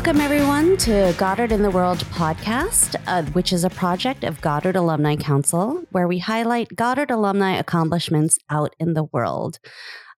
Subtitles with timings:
[0.00, 4.74] Welcome, everyone, to Goddard in the World podcast, uh, which is a project of Goddard
[4.74, 9.58] Alumni Council, where we highlight Goddard alumni accomplishments out in the world.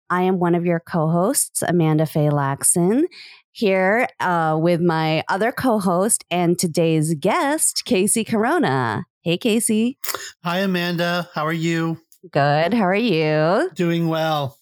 [0.07, 3.05] I am one of your co hosts, Amanda Faye Laxon,
[3.49, 9.05] here uh, with my other co host and today's guest, Casey Corona.
[9.21, 9.97] Hey, Casey.
[10.43, 11.27] Hi, Amanda.
[11.33, 11.97] How are you?
[12.29, 12.75] Good.
[12.75, 13.71] How are you?
[13.73, 14.59] Doing well.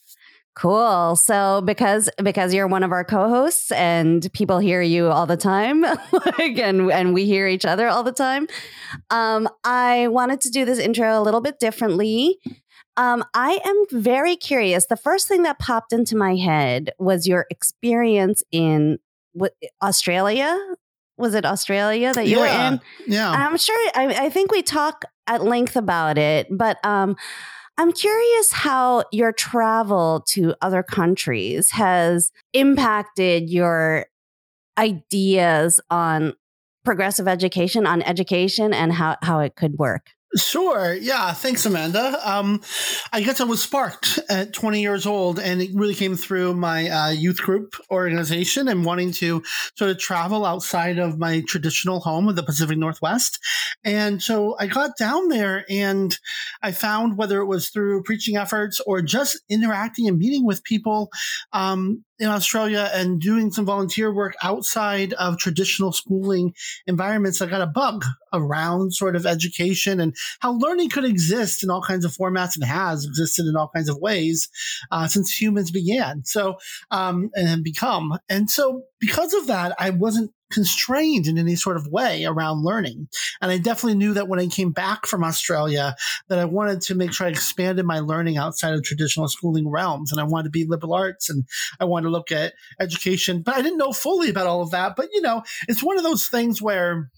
[0.55, 1.15] Cool.
[1.15, 5.81] So because because you're one of our co-hosts and people hear you all the time,
[6.11, 8.47] like, and and we hear each other all the time,
[9.09, 12.39] um, I wanted to do this intro a little bit differently.
[12.97, 14.87] Um, I am very curious.
[14.87, 18.99] The first thing that popped into my head was your experience in
[19.31, 20.57] what, Australia.
[21.17, 22.81] Was it Australia that you yeah, were in?
[23.07, 23.31] Yeah.
[23.31, 23.89] I'm sure.
[23.95, 27.15] I, I think we talk at length about it, but um,
[27.79, 34.05] I'm curious how your travel to other countries has impacted your
[34.77, 36.33] ideas on
[36.83, 40.07] progressive education, on education, and how, how it could work.
[40.37, 40.93] Sure.
[40.93, 41.33] Yeah.
[41.33, 42.19] Thanks, Amanda.
[42.23, 42.61] Um,
[43.11, 46.87] I guess I was sparked at 20 years old, and it really came through my
[46.87, 49.41] uh, youth group organization and wanting to
[49.75, 53.39] sort of travel outside of my traditional home of the Pacific Northwest.
[53.83, 56.15] And so I got down there and
[56.61, 61.09] I found whether it was through preaching efforts or just interacting and meeting with people,
[61.53, 66.53] um, in Australia and doing some volunteer work outside of traditional schooling
[66.85, 68.03] environments, I got a bug
[68.33, 72.65] around sort of education and how learning could exist in all kinds of formats and
[72.65, 74.49] has existed in all kinds of ways
[74.91, 76.23] uh, since humans began.
[76.25, 76.57] So,
[76.91, 78.17] um, and become.
[78.27, 83.07] And so because of that, I wasn't constrained in any sort of way around learning.
[83.41, 85.95] And I definitely knew that when I came back from Australia,
[86.27, 90.11] that I wanted to make sure I expanded my learning outside of traditional schooling realms.
[90.11, 91.45] And I wanted to be liberal arts and
[91.79, 94.95] I wanted to look at education, but I didn't know fully about all of that.
[94.95, 97.09] But, you know, it's one of those things where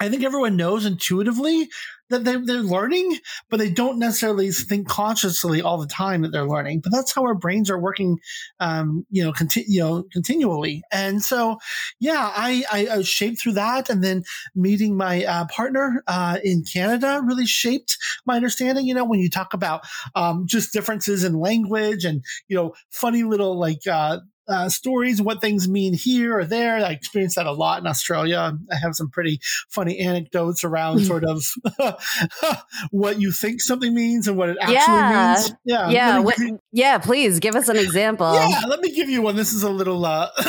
[0.00, 1.68] I think everyone knows intuitively
[2.10, 3.18] that they, they're learning,
[3.48, 6.80] but they don't necessarily think consciously all the time that they're learning.
[6.80, 8.18] But that's how our brains are working,
[8.58, 10.82] um, you know, conti- you know, continually.
[10.90, 11.58] And so,
[12.00, 14.24] yeah, I, I, I shaped through that, and then
[14.54, 17.96] meeting my uh, partner uh, in Canada really shaped
[18.26, 18.86] my understanding.
[18.86, 19.82] You know, when you talk about
[20.14, 24.18] um, just differences in language and you know, funny little like uh,
[24.50, 26.76] uh, stories, what things mean here or there.
[26.84, 28.52] I experienced that a lot in Australia.
[28.70, 31.42] I have some pretty funny anecdotes around sort of
[32.90, 35.34] what you think something means and what it actually Yeah.
[35.36, 35.52] means.
[35.64, 35.90] Yeah.
[35.90, 36.18] Yeah.
[36.20, 36.36] What,
[36.72, 36.98] yeah.
[36.98, 38.26] Please give us an example.
[38.34, 39.36] yeah, let me give you one.
[39.36, 40.28] This is a little uh,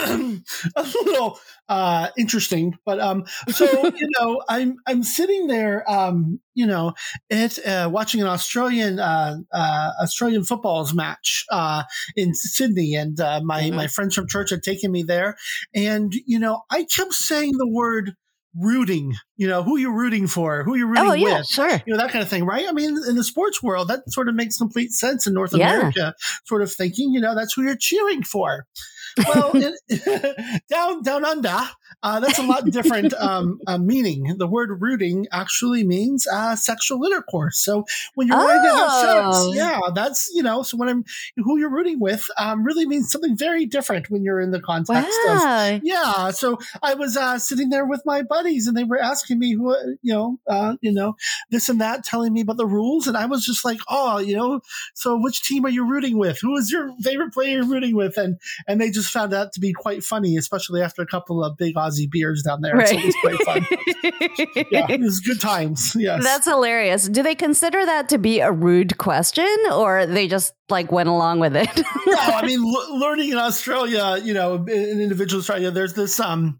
[0.75, 1.39] a little
[1.69, 3.65] uh, interesting, but um, so
[3.95, 6.93] you know, I'm I'm sitting there, um, you know,
[7.29, 11.83] at uh, watching an Australian uh, uh, Australian footballs match uh,
[12.15, 13.75] in Sydney, and uh, my Mhm.
[13.75, 15.35] my friends from church had taken me there,
[15.73, 18.15] and you know, I kept saying the word
[18.59, 19.13] rooting.
[19.37, 21.39] You know, who you're rooting for, who you're rooting Oh, yeah.
[21.39, 21.81] with Sure.
[21.85, 24.29] you know that kind of thing right i mean in the sports world that sort
[24.29, 25.73] of makes complete sense in north Yeah.
[25.73, 26.13] america
[26.45, 28.65] sort of thinking you know that's who you're cheering for
[29.27, 29.51] well
[30.69, 31.59] down down under
[32.03, 34.35] uh, that's a lot different um, uh, meaning.
[34.37, 37.59] The word rooting actually means uh, sexual intercourse.
[37.59, 37.85] So
[38.15, 39.31] when you're wanting to have Oh.
[39.51, 41.05] sex yeah that's you know so when i'm
[41.37, 45.17] who you're rooting with um, really means something very different when you're in the context
[45.27, 49.39] of yeah so i was uh, sitting there with my buddies and they were asking
[49.39, 51.15] me who you know uh, you know
[51.49, 54.35] this and that telling me about the rules and i was just like oh you
[54.35, 54.61] know
[54.93, 56.39] so which team are you rooting with?
[56.41, 58.17] Who is your favorite player you're rooting with?
[58.17, 58.37] And
[58.67, 61.75] and they just found that to be quite funny especially after a couple of big
[61.81, 62.85] aussie beers down there.
[62.85, 63.67] So it was quite fun.
[64.71, 65.95] Yeah it was good times.
[66.01, 66.23] Yes.
[66.23, 67.07] That's hilarious.
[67.07, 71.39] Do they consider that to be a rude question or they just like went along
[71.39, 71.69] with it?
[72.07, 76.59] no, I mean, l- learning in Australia, you know, in individual Australia, there's this, um,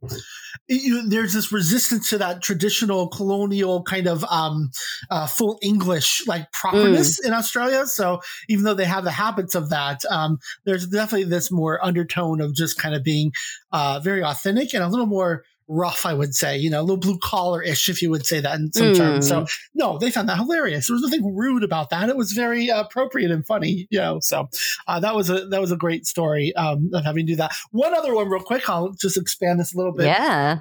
[0.71, 4.71] you, there's this resistance to that traditional colonial kind of um,
[5.09, 7.85] uh, full English like properness in Australia.
[7.85, 12.39] So even though they have the habits of that, um, there's definitely this more undertone
[12.39, 13.33] of just kind of being
[13.71, 16.97] uh, very authentic and a little more rough, I would say, you know, a little
[16.97, 18.97] blue collar ish, if you would say that in some Mm.
[18.97, 19.27] terms.
[19.27, 20.87] So no, they found that hilarious.
[20.87, 22.09] There was nothing rude about that.
[22.09, 24.19] It was very appropriate and funny, you know.
[24.19, 24.49] So
[24.87, 27.51] uh, that was a that was a great story um, of having to do that.
[27.71, 28.69] One other one, real quick.
[28.69, 30.07] I'll just expand this a little bit.
[30.07, 30.59] yeah.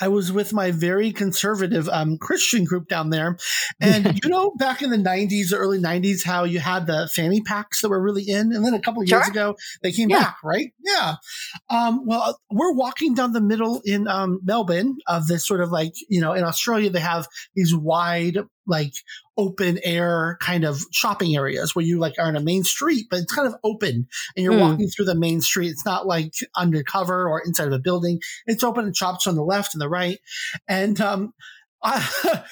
[0.00, 3.36] I was with my very conservative um, Christian group down there,
[3.80, 7.82] and you know, back in the '90s, early '90s, how you had the fanny packs
[7.82, 10.20] that were really in, and then a couple of years ago they came Yeah.
[10.20, 10.72] back, right?
[10.84, 11.14] Yeah.
[11.70, 15.92] Um, well, we're walking down the middle in um, Melbourne of this sort of like
[16.08, 18.38] you know, in Australia they have these wide
[18.68, 18.92] like
[19.36, 23.20] open air kind of shopping areas where you like are on a main street, but
[23.20, 24.06] it's kind of open
[24.36, 24.60] and you're mm.
[24.60, 25.70] walking through the main street.
[25.70, 28.20] It's not like undercover or inside of a building.
[28.46, 30.18] It's open and shops on the left and the right.
[30.68, 31.32] And um,
[31.82, 32.04] uh,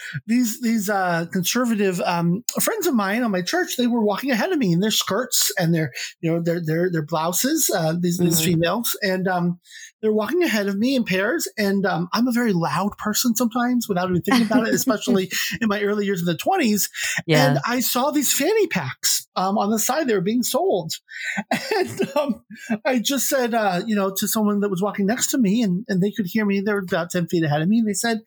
[0.26, 4.52] these these uh, conservative um, friends of mine on my church, they were walking ahead
[4.52, 7.70] of me in their skirts and their you know their their their blouses.
[7.74, 8.26] Uh, these mm-hmm.
[8.26, 9.58] these females, and um,
[10.02, 11.48] they're walking ahead of me in pairs.
[11.58, 15.68] And um, I'm a very loud person sometimes without even thinking about it, especially in
[15.68, 16.88] my early years in the 20s.
[17.26, 17.48] Yeah.
[17.48, 20.94] And I saw these fanny packs um, on the side; they were being sold,
[21.50, 22.44] and um,
[22.84, 25.84] I just said, uh, you know, to someone that was walking next to me, and
[25.88, 26.60] and they could hear me.
[26.60, 28.22] They were about ten feet ahead of me, and they said,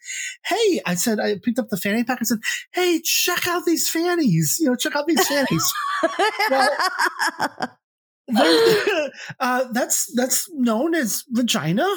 [0.46, 2.20] "Hey." I said, I picked up the fanny pack.
[2.22, 2.40] I said,
[2.72, 4.58] "Hey, check out these fannies.
[4.60, 5.74] You know, check out these fannies."
[6.50, 6.70] well,
[9.40, 11.88] uh, that's that's known as vagina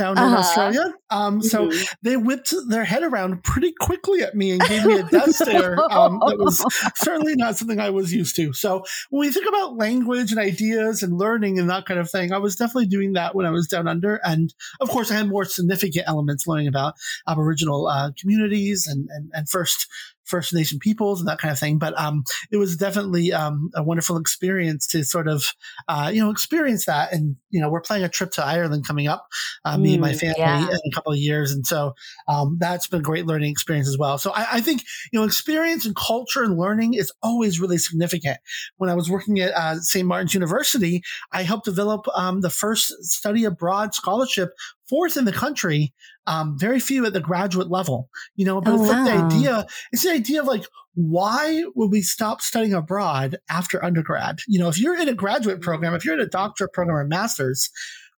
[0.00, 0.38] down in uh-huh.
[0.38, 0.94] Australia.
[1.10, 1.94] Um, so mm-hmm.
[2.02, 5.76] they whipped their head around pretty quickly at me and gave me a death stare.
[5.90, 6.64] Um, that was
[6.96, 8.52] certainly not something I was used to.
[8.54, 12.32] So when we think about language and ideas and learning and that kind of thing,
[12.32, 14.20] I was definitely doing that when I was down under.
[14.24, 16.94] And of course, I had more significant elements learning about
[17.28, 19.86] Aboriginal uh, communities and, and, and first
[20.30, 21.78] First Nation peoples and that kind of thing.
[21.78, 25.52] But um, it was definitely um, a wonderful experience to sort of,
[25.88, 27.12] uh, you know, experience that.
[27.12, 29.26] And, you know, we're planning a trip to Ireland coming up,
[29.64, 30.68] uh, me and my mm, family yeah.
[30.68, 31.52] in a couple of years.
[31.52, 31.94] And so
[32.28, 34.18] um, that's been a great learning experience as well.
[34.18, 34.82] So I, I, think,
[35.12, 38.38] you know, experience and culture and learning is always really significant.
[38.76, 40.06] When I was working at uh, St.
[40.06, 41.02] Martin's University,
[41.32, 44.50] I helped develop um, the first study abroad scholarship
[44.90, 45.94] fourth in the country,
[46.26, 49.04] um, very few at the graduate level, you know, but oh, it's wow.
[49.04, 53.82] like the idea, it's the idea of like, why would we stop studying abroad after
[53.82, 54.40] undergrad?
[54.46, 57.06] You know, if you're in a graduate program, if you're in a doctorate program or
[57.06, 57.70] master's,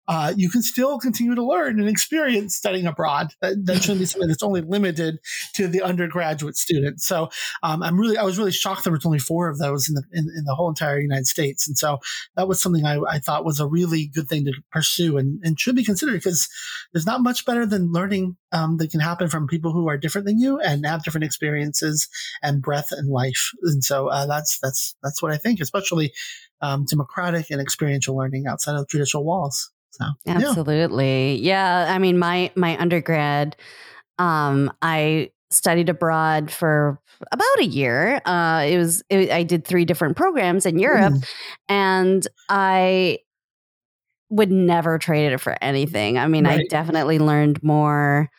[0.08, 3.34] uh, you can still continue to learn and experience studying abroad.
[3.42, 5.20] That, that shouldn't be something that's only limited
[5.56, 7.06] to the undergraduate students.
[7.06, 7.30] So
[7.64, 10.04] um, I'm really, I was really shocked there was only four of those in the
[10.12, 12.00] in, in the whole entire United States, and so
[12.36, 15.60] that was something I, I thought was a really good thing to pursue and, and
[15.60, 16.50] should be considered because
[16.94, 20.28] there's not much better than learning um, that can happen from people who are different
[20.28, 22.10] than you and have different experiences
[22.42, 23.52] and breadth in life.
[23.64, 26.12] And so uh, that's that's that's what I think, especially
[26.62, 29.72] um, democratic and experiential learning outside of traditional walls.
[29.92, 31.86] So absolutely, yeah.
[31.86, 31.94] yeah.
[31.94, 33.56] I mean, my my undergrad,
[34.18, 37.00] um, I studied abroad for
[37.32, 38.22] about a year.
[38.26, 41.30] Uh, it was it, I did three different programs in Europe, mm.
[41.70, 43.20] and I
[44.30, 46.18] would never trade it for anything.
[46.18, 46.62] I mean, right.
[46.62, 48.30] I definitely learned more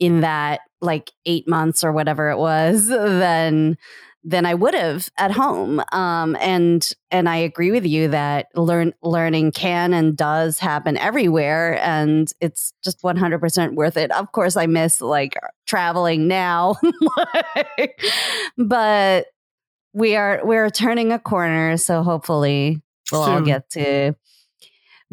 [0.00, 3.78] in that like eight months or whatever it was than
[4.28, 5.80] than I would have at home.
[5.92, 11.78] Um, and and I agree with you that learn learning can and does happen everywhere,
[11.80, 14.10] and it's just one hundred percent worth it.
[14.10, 15.34] Of course, I miss like
[15.66, 16.74] traveling now,
[18.58, 19.26] but
[19.92, 22.82] we are we're turning a corner, so hopefully
[23.12, 23.32] we'll Soon.
[23.32, 24.16] all get to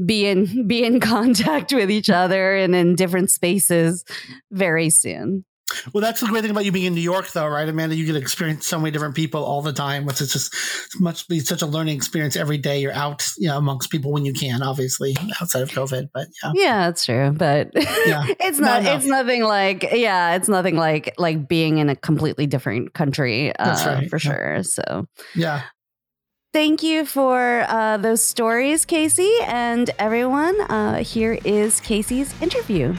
[0.03, 4.03] be in be in contact with each other and in different spaces
[4.51, 5.45] very soon.
[5.93, 7.95] Well, that's the great thing about you being in New York, though, right, Amanda?
[7.95, 10.53] You get to experience so many different people all the time, It's just
[10.99, 12.79] much be such a learning experience every day.
[12.79, 16.09] You're out, you know, amongst people when you can, obviously, outside of COVID.
[16.13, 17.31] But yeah, yeah, that's true.
[17.31, 17.71] But
[18.05, 18.25] yeah.
[18.39, 18.83] it's not.
[18.83, 23.55] not it's nothing like yeah, it's nothing like like being in a completely different country
[23.55, 24.09] uh, right.
[24.09, 24.19] for yeah.
[24.19, 24.63] sure.
[24.63, 25.63] So yeah.
[26.53, 30.61] Thank you for uh, those stories, Casey, and everyone.
[30.61, 32.95] Uh, here is Casey's interview.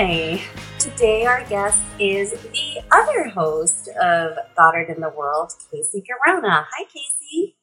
[0.00, 0.40] Hi.
[0.78, 6.68] Today, our guest is the other host of Goddard in the World, Casey Corona.
[6.70, 7.56] Hi, Casey.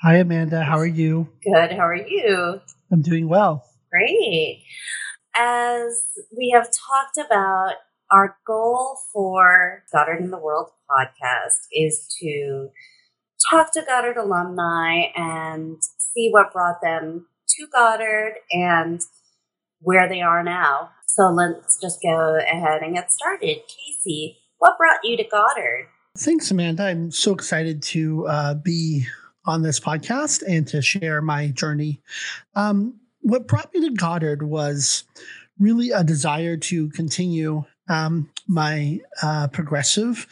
[0.00, 0.62] Hi, Amanda.
[0.62, 1.26] How are you?
[1.42, 1.72] Good.
[1.72, 2.60] How are you?
[2.92, 3.64] I'm doing well.
[3.90, 4.62] Great.
[5.36, 7.72] As we have talked about,
[8.08, 12.68] our goal for Goddard in the World podcast is to
[13.50, 15.82] talk to Goddard alumni and
[16.14, 19.00] see what brought them to Goddard and
[19.80, 20.90] where they are now.
[21.06, 23.58] So let's just go ahead and get started.
[23.66, 25.88] Casey, what brought you to Goddard?
[26.16, 26.84] Thanks, Amanda.
[26.84, 29.06] I'm so excited to uh, be
[29.46, 32.00] on this podcast and to share my journey.
[32.54, 35.04] Um, what brought me to Goddard was
[35.58, 40.26] really a desire to continue um, my uh, progressive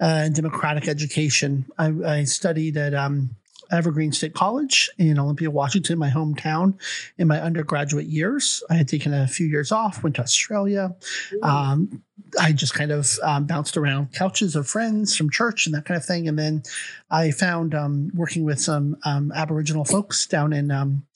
[0.00, 1.66] uh, democratic education.
[1.78, 3.36] I, I studied at um,
[3.70, 6.78] Evergreen State College in Olympia, Washington, my hometown,
[7.18, 8.62] in my undergraduate years.
[8.70, 10.94] I had taken a few years off, went to Australia.
[11.42, 12.02] Um,
[12.40, 15.96] I just kind of um, bounced around couches of friends from church and that kind
[15.96, 16.28] of thing.
[16.28, 16.62] And then
[17.10, 21.06] I found um, working with some um, Aboriginal folks down in um,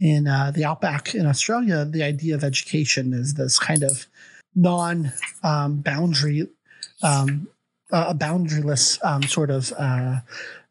[0.00, 4.06] in uh, the outback in Australia, the idea of education is this kind of
[4.54, 5.12] non
[5.44, 6.48] um, boundary,
[7.92, 10.16] a boundaryless um, sort of uh,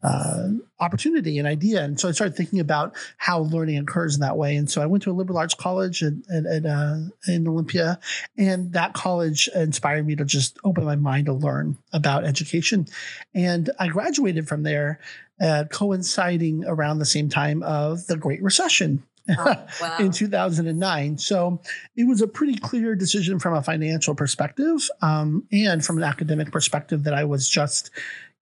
[0.03, 1.83] uh, opportunity and idea.
[1.83, 4.55] And so I started thinking about how learning occurs in that way.
[4.55, 7.99] And so I went to a liberal arts college at, at, at uh, in Olympia,
[8.37, 12.87] and that college inspired me to just open my mind to learn about education.
[13.33, 14.99] And I graduated from there,
[15.39, 19.03] uh, coinciding around the same time of the Great Recession.
[19.37, 19.97] Oh, wow.
[19.99, 21.19] in 2009.
[21.19, 21.61] So
[21.95, 26.51] it was a pretty clear decision from a financial perspective um, and from an academic
[26.51, 27.91] perspective that I was just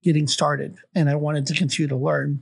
[0.04, 2.42] getting started and I wanted to continue to learn.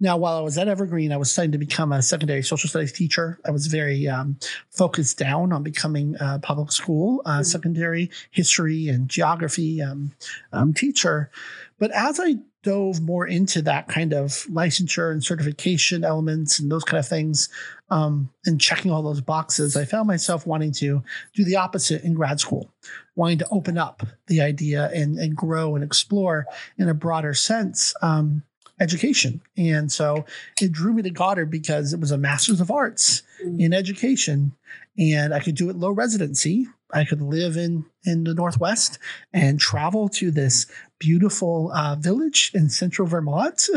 [0.00, 2.90] Now, while I was at Evergreen, I was starting to become a secondary social studies
[2.90, 3.38] teacher.
[3.46, 4.36] I was very um,
[4.70, 7.42] focused down on becoming a public school uh, mm-hmm.
[7.44, 10.12] secondary history and geography um,
[10.52, 11.30] um, teacher.
[11.78, 16.84] But as I dove more into that kind of licensure and certification elements and those
[16.84, 17.48] kind of things,
[17.90, 21.02] um, and checking all those boxes, I found myself wanting to
[21.34, 22.70] do the opposite in grad school,
[23.16, 26.46] wanting to open up the idea and, and grow and explore
[26.78, 28.42] in a broader sense um,
[28.80, 29.42] education.
[29.56, 30.24] And so
[30.60, 33.60] it drew me to Goddard because it was a master's of arts mm-hmm.
[33.60, 34.52] in education,
[34.98, 36.66] and I could do it low residency.
[36.92, 38.98] I could live in in the Northwest
[39.32, 40.66] and travel to this
[40.98, 43.68] beautiful uh, village in central Vermont,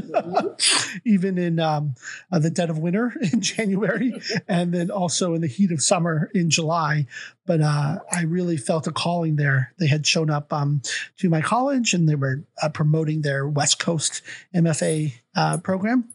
[1.06, 1.96] even in um,
[2.32, 4.14] uh, the dead of winter in January,
[4.48, 7.08] and then also in the heat of summer in July.
[7.46, 9.74] But uh, I really felt a calling there.
[9.80, 10.82] They had shown up um,
[11.18, 14.22] to my college and they were uh, promoting their West Coast
[14.54, 16.10] MFA uh, program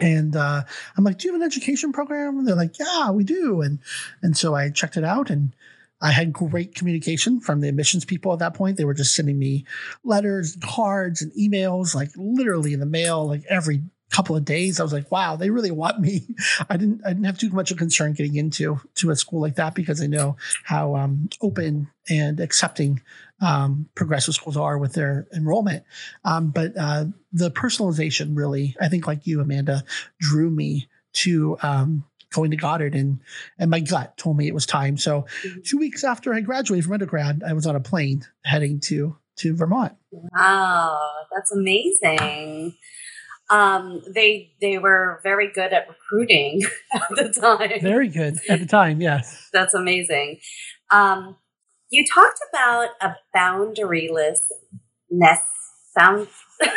[0.00, 0.62] and uh,
[0.96, 3.80] I'm like, "Do you have an education program?" And they're like, "Yeah, we do." And
[4.22, 5.54] and so I checked it out, and
[6.00, 8.76] I had great communication from the admissions people at that point.
[8.76, 9.64] They were just sending me
[10.04, 14.80] letters, and cards, and emails, like literally in the mail, like every couple of days.
[14.80, 16.26] I was like, wow, they really want me.
[16.68, 19.56] I didn't I didn't have too much of concern getting into to a school like
[19.56, 23.02] that because I know how um, open and accepting
[23.40, 25.84] um, progressive schools are with their enrollment.
[26.24, 29.84] Um, but uh, the personalization really, I think, like you, Amanda,
[30.18, 33.20] drew me to um, going to Goddard and
[33.58, 34.96] and my gut told me it was time.
[34.96, 35.60] So mm-hmm.
[35.64, 39.56] two weeks after I graduated from undergrad, I was on a plane heading to to
[39.56, 39.94] Vermont.
[40.10, 41.00] Wow,
[41.34, 42.76] that's amazing.
[43.50, 46.62] Um, they they were very good at recruiting
[46.94, 47.80] at the time.
[47.80, 49.48] Very good at the time, yes.
[49.52, 50.38] That's amazing.
[50.90, 51.36] Um,
[51.90, 54.36] you talked about a boundarylessness
[55.98, 56.28] sound.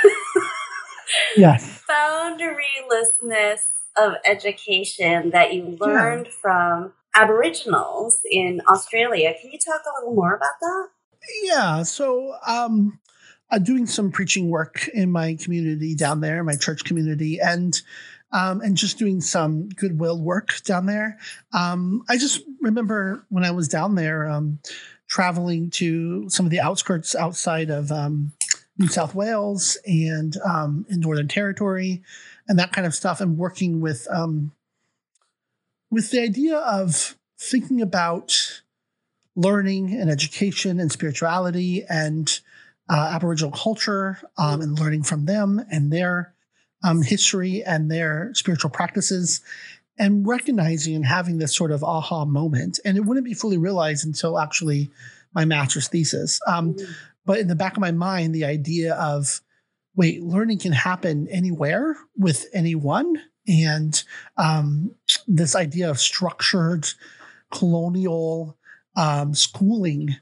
[1.38, 1.84] yes.
[1.88, 3.60] Boundarylessness
[3.98, 6.32] of education that you learned yeah.
[6.42, 9.34] from Aboriginals in Australia.
[9.40, 10.88] Can you talk a little more about that?
[11.44, 11.84] Yeah.
[11.84, 13.00] So, um,
[13.52, 17.80] I'm doing some preaching work in my community down there, my church community, and
[18.32, 21.20] um, and just doing some goodwill work down there.
[21.54, 24.58] Um, I just remember when I was down there, um,
[25.08, 28.34] traveling to some of the outskirts outside of um,
[28.80, 32.02] New South Wales and um, in Northern Territory,
[32.48, 34.52] and that kind of stuff, and working with um,
[35.90, 38.62] with the idea of thinking about
[39.36, 42.40] learning and education and spirituality and
[42.90, 46.34] uh, Aboriginal culture um, and learning from them and their
[46.84, 49.42] um, history and their spiritual practices
[49.98, 52.80] and recognizing and having this sort of aha moment.
[52.84, 54.92] And it wouldn't be fully realized until actually
[55.34, 56.40] my master's thesis.
[56.48, 56.92] Um, mm-hmm.
[57.26, 59.42] But in the back of my mind, the idea of
[59.96, 63.22] wait, learning can happen anywhere with anyone.
[63.48, 64.02] And
[64.38, 64.92] um,
[65.28, 66.88] this idea of structured
[67.52, 68.58] colonial
[68.96, 70.16] um, schooling,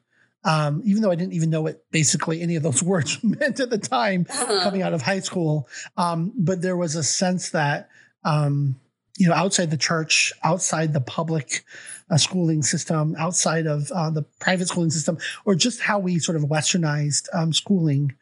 [0.44, 3.70] um, even though I didn't even know what basically any of those words meant at
[3.70, 4.64] the time uh-huh.
[4.64, 7.90] coming out of high school, um, but there was a sense that,
[8.24, 8.76] um,
[9.18, 11.64] you know, outside the church, outside the public
[12.10, 16.36] uh, schooling system, outside of uh, the private schooling system, or just how we sort
[16.36, 18.14] of westernized um, schooling,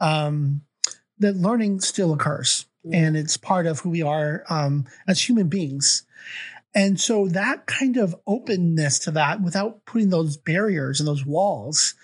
[0.00, 0.62] um,
[1.18, 2.94] that learning still occurs mm-hmm.
[2.94, 6.04] and it's part of who we are um, as human beings.
[6.74, 11.94] And so that kind of openness to that without putting those barriers and those walls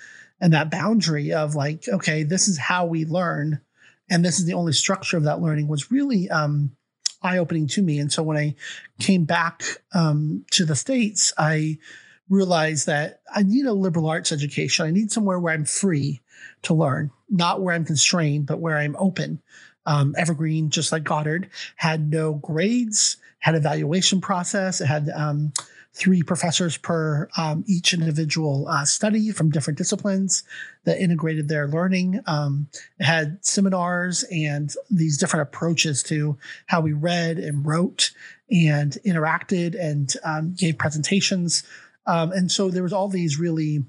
[0.41, 3.61] and that boundary of like, okay, this is how we learn
[4.11, 6.73] and this is the only structure of that learning was really um,
[7.23, 7.99] eye opening to me.
[7.99, 8.57] And so when I
[8.99, 9.63] came back
[9.95, 11.79] um, to the States, I
[12.29, 14.87] realized that I need a liberal arts education.
[14.87, 16.21] I need somewhere where I'm free
[16.63, 19.41] to learn, not where I'm constrained, but where I'm open.
[19.87, 25.53] Um, Evergreen, just like Goddard, had no grades, had evaluation process, it had um,
[25.93, 30.45] three professors per um, each individual uh, study from different disciplines
[30.85, 32.21] that integrated their learning.
[32.27, 32.69] Um,
[32.99, 38.13] it had seminars and these different approaches to how we read and wrote
[38.51, 41.65] and interacted and um, gave presentations.
[42.07, 43.85] Um, and so there was all these really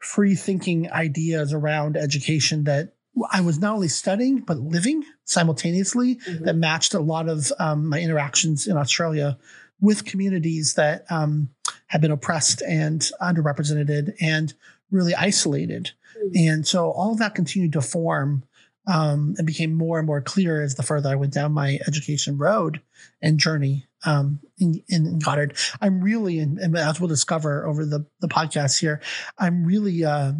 [0.00, 2.94] free thinking ideas around education that
[3.30, 6.44] I was not only studying but living simultaneously mm-hmm.
[6.44, 9.38] that matched a lot of um, my interactions in Australia
[9.80, 11.50] with communities that um,
[11.88, 14.54] have been oppressed and underrepresented and
[14.90, 15.90] really isolated.
[16.18, 16.48] Mm-hmm.
[16.48, 18.44] And so all of that continued to form
[18.86, 22.38] um, and became more and more clear as the further I went down my education
[22.38, 22.80] road
[23.22, 25.56] and journey um, in, in, Goddard.
[25.80, 29.00] I'm really, and as we'll discover over the, the podcast here,
[29.38, 30.32] I'm really uh,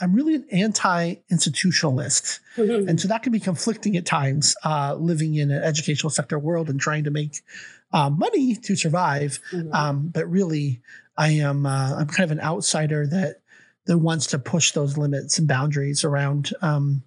[0.00, 2.88] I'm really an anti-institutionalist, mm-hmm.
[2.88, 4.56] and so that can be conflicting at times.
[4.64, 7.40] Uh, living in an educational sector world and trying to make
[7.92, 9.72] uh, money to survive, mm-hmm.
[9.72, 10.80] um, but really,
[11.16, 13.42] I am uh, I'm kind of an outsider that
[13.86, 17.02] that wants to push those limits and boundaries around um,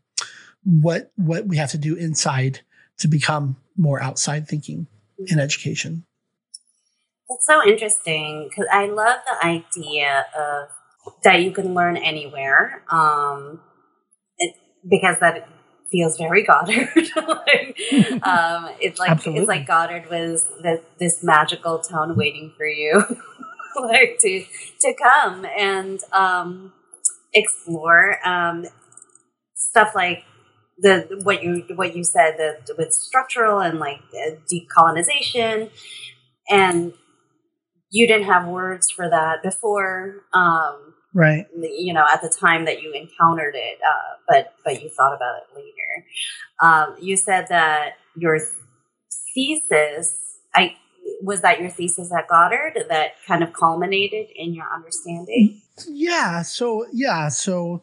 [0.63, 2.61] what what we have to do inside
[2.99, 4.87] to become more outside thinking.
[5.19, 6.05] In education.
[7.29, 10.69] That's so interesting because I love the idea of
[11.23, 12.83] that you can learn anywhere.
[12.89, 13.61] Um,
[14.37, 14.55] it,
[14.87, 15.47] because that
[15.91, 16.89] feels very Goddard.
[17.15, 17.79] like,
[18.23, 19.41] um, it's like Absolutely.
[19.41, 23.03] it's like Goddard was the, this magical town waiting for you,
[23.81, 24.45] like to
[24.81, 26.73] to come and um,
[27.33, 28.65] explore um,
[29.55, 30.23] stuff like
[30.77, 34.01] the what you what you said the with structural and like
[34.51, 35.69] decolonization.
[36.49, 36.93] And
[37.91, 41.47] you didn't have words for that before um, right.
[41.55, 45.35] you know at the time that you encountered it uh, but but you thought about
[45.37, 46.05] it later.
[46.61, 48.39] Um, you said that your
[49.33, 50.73] thesis i
[51.21, 55.61] was that your thesis at goddard that kind of culminated in your understanding?
[55.87, 57.81] Yeah so yeah so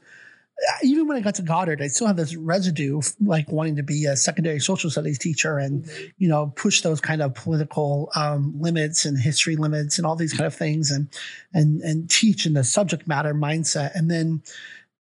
[0.83, 4.07] even when I got to Goddard, I still have this residue, like wanting to be
[4.07, 9.05] a secondary social studies teacher and, you know, push those kind of political um, limits
[9.05, 11.09] and history limits and all these kind of things, and
[11.53, 13.95] and and teach in the subject matter mindset.
[13.95, 14.43] And then,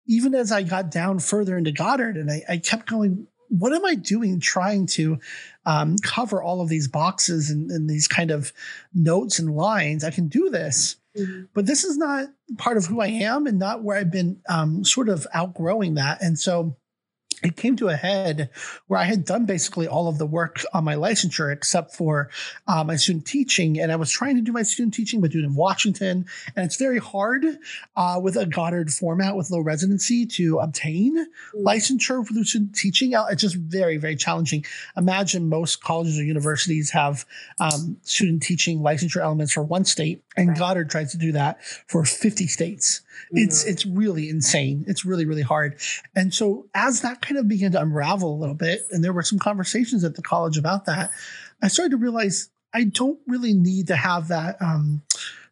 [0.06, 3.84] even as I got down further into Goddard, and I, I kept going, what am
[3.84, 5.18] I doing trying to
[5.66, 8.52] um, cover all of these boxes and, and these kind of
[8.94, 10.04] notes and lines?
[10.04, 11.44] I can do this Mm-hmm.
[11.54, 14.84] But this is not part of who I am and not where I've been um,
[14.84, 16.22] sort of outgrowing that.
[16.22, 16.76] And so
[17.42, 18.50] it came to a head
[18.86, 22.30] where I had done basically all of the work on my licensure except for
[22.66, 23.80] uh, my student teaching.
[23.80, 26.26] And I was trying to do my student teaching, but doing it in Washington.
[26.54, 27.44] And it's very hard
[27.96, 31.66] uh, with a Goddard format with low residency to obtain mm-hmm.
[31.66, 33.14] licensure for the student teaching.
[33.14, 34.64] Uh, it's just very, very challenging.
[34.96, 37.24] Imagine most colleges or universities have
[37.60, 40.58] um, student teaching licensure elements for one state, and right.
[40.58, 43.00] Goddard tries to do that for 50 states.
[43.26, 43.38] Mm-hmm.
[43.38, 44.84] It's it's really insane.
[44.86, 45.78] It's really really hard.
[46.14, 49.22] And so as that kind of began to unravel a little bit, and there were
[49.22, 51.10] some conversations at the college about that,
[51.62, 55.02] I started to realize I don't really need to have that um,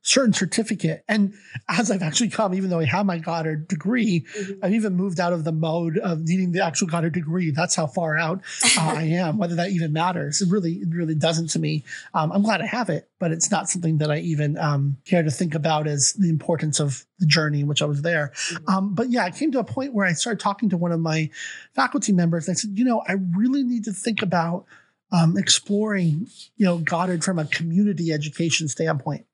[0.02, 1.04] certain certificate.
[1.08, 1.34] And
[1.68, 4.64] as I've actually come, even though I have my Goddard degree, mm-hmm.
[4.64, 7.50] I've even moved out of the mode of needing the actual Goddard degree.
[7.50, 8.40] That's how far out
[8.78, 10.40] uh, I am, whether that even matters.
[10.40, 11.84] It really, it really doesn't to me.
[12.14, 15.22] Um, I'm glad I have it, but it's not something that I even um, care
[15.22, 18.32] to think about as the importance of the journey in which I was there.
[18.34, 18.68] Mm-hmm.
[18.68, 21.00] Um, but yeah, I came to a point where I started talking to one of
[21.00, 21.30] my
[21.74, 22.48] faculty members.
[22.48, 24.64] And I said, you know, I really need to think about
[25.12, 29.26] um, exploring, you know, Goddard from a community education standpoint.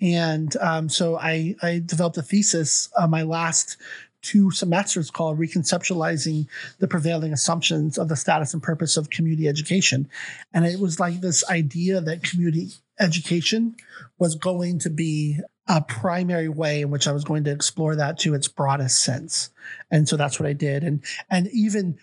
[0.00, 3.76] And um, so I, I developed a thesis on my last
[4.22, 6.46] two semesters called Reconceptualizing
[6.78, 10.08] the Prevailing Assumptions of the Status and Purpose of Community Education.
[10.52, 13.76] And it was like this idea that community education
[14.18, 18.18] was going to be a primary way in which I was going to explore that
[18.20, 19.50] to its broadest sense.
[19.90, 20.84] And so that's what I did.
[20.84, 21.98] And and even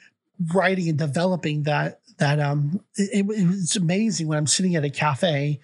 [0.53, 4.89] writing and developing that that um it, it was amazing when I'm sitting at a
[4.89, 5.59] cafe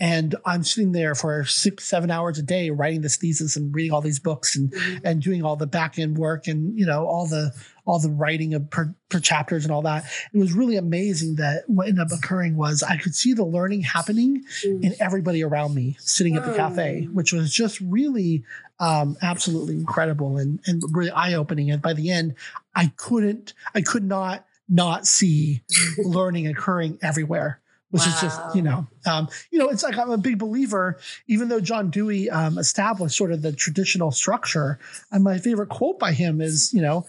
[0.00, 3.92] and I'm sitting there for six, seven hours a day writing this thesis and reading
[3.92, 5.06] all these books and mm-hmm.
[5.06, 8.54] and doing all the back end work and you know all the all the writing
[8.54, 10.04] of per, per chapters and all that.
[10.32, 13.82] It was really amazing that what ended up occurring was I could see the learning
[13.82, 14.82] happening mm.
[14.82, 17.12] in everybody around me sitting at the cafe, mm.
[17.12, 18.44] which was just really
[18.78, 21.70] um, absolutely incredible and and really eye opening.
[21.70, 22.36] And by the end,
[22.74, 25.62] I couldn't, I could not not see
[25.98, 28.08] learning occurring everywhere which wow.
[28.08, 31.60] is just you know um, you know it's like i'm a big believer even though
[31.60, 34.78] john dewey um, established sort of the traditional structure
[35.12, 37.06] and my favorite quote by him is you know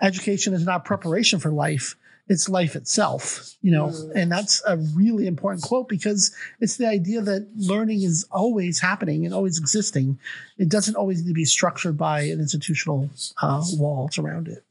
[0.00, 1.96] education is not preparation for life
[2.30, 4.12] it's life itself, you know, mm.
[4.14, 9.26] and that's a really important quote because it's the idea that learning is always happening
[9.26, 10.16] and always existing.
[10.56, 13.10] It doesn't always need to be structured by an institutional
[13.42, 14.62] uh, walls around it.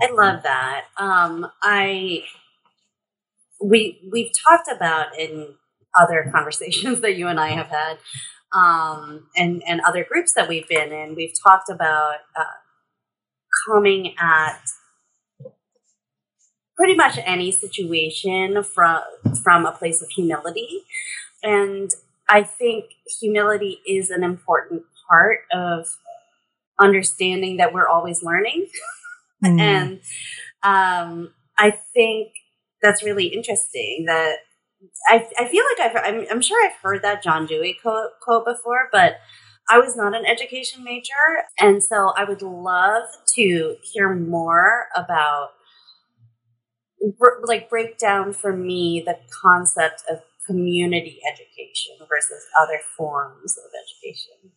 [0.00, 0.84] I love that.
[0.98, 2.22] Um, I
[3.62, 5.54] we we've talked about in
[5.98, 7.98] other conversations that you and I have had,
[8.54, 11.14] um, and and other groups that we've been in.
[11.14, 12.44] We've talked about uh,
[13.66, 14.60] coming at
[16.76, 19.00] pretty much any situation from
[19.42, 20.82] from a place of humility
[21.42, 21.90] and
[22.28, 22.86] i think
[23.20, 25.86] humility is an important part of
[26.80, 28.66] understanding that we're always learning
[29.44, 29.60] mm.
[29.60, 30.00] and
[30.62, 32.28] um, i think
[32.82, 34.36] that's really interesting that
[35.08, 38.44] I, I feel like I've, I'm, I'm sure I've heard that John Dewey quote, quote
[38.44, 39.16] before, but
[39.70, 41.12] I was not an education major.
[41.60, 43.04] And so I would love
[43.36, 45.50] to hear more about
[47.44, 54.52] like break down for me the concept of community education versus other forms of education.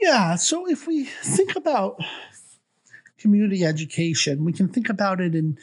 [0.00, 2.00] Yeah, so if we think about
[3.18, 5.58] community education, we can think about it in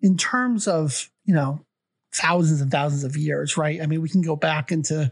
[0.00, 1.60] in terms of, you know,
[2.16, 3.80] thousands and thousands of years, right?
[3.82, 5.10] I mean, we can go back into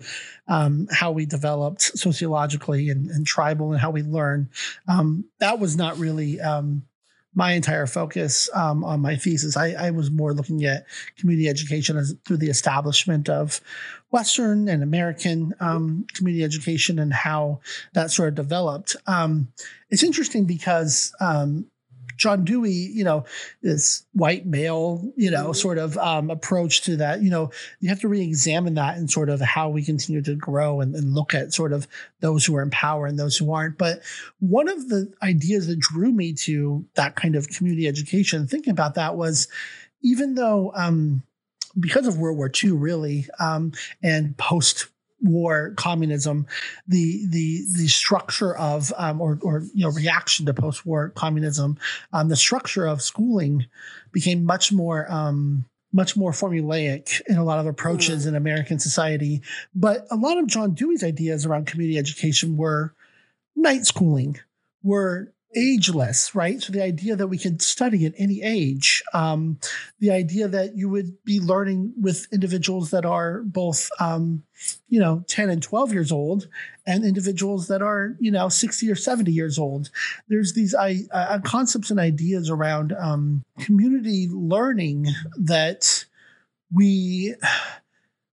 [0.48, 4.48] um, how we developed sociologically and, and, tribal and how we learn.
[4.88, 6.84] Um, that was not really um,
[7.34, 9.56] my entire focus um, on my thesis.
[9.56, 10.86] I, I, was more looking at
[11.18, 13.60] community education as through the establishment of
[14.10, 17.60] Western and American um, community education and how
[17.92, 18.96] that sort of developed.
[19.06, 19.48] Um,
[19.90, 21.12] it's interesting because
[22.16, 23.24] John Dewey, you know,
[23.62, 25.52] this white male, you know, mm-hmm.
[25.52, 27.50] sort of um, approach to that, you know,
[27.80, 31.14] you have to re-examine that and sort of how we continue to grow and, and,
[31.14, 31.86] look at sort of
[32.20, 33.78] those who are in power and those who aren't.
[33.78, 34.02] But
[34.40, 38.94] one of the ideas that drew me to that kind of community education, thinking about
[38.94, 39.48] that was
[40.02, 41.22] even though um,
[41.78, 43.72] because of World War II, really, um,
[44.02, 44.86] and post
[45.24, 46.46] war communism,
[46.86, 51.78] the the the structure of um, or or you know reaction to post war communism,
[52.12, 53.66] um, the structure of schooling
[54.12, 58.28] became much more um, much more formulaic in a lot of approaches mm.
[58.28, 59.42] in American society.
[59.74, 62.94] But a lot of John Dewey's ideas around community education were
[63.56, 64.38] night schooling,
[64.82, 66.60] were ageless, right?
[66.62, 69.58] So the idea that we can study at any age, um,
[70.00, 74.42] the idea that you would be learning with individuals that are both, um,
[74.88, 76.48] you know, 10 and 12 years old
[76.86, 79.90] and individuals that are, you know, 60 or 70 years old.
[80.28, 86.04] There's these uh, concepts and ideas around um, community learning that
[86.72, 87.34] we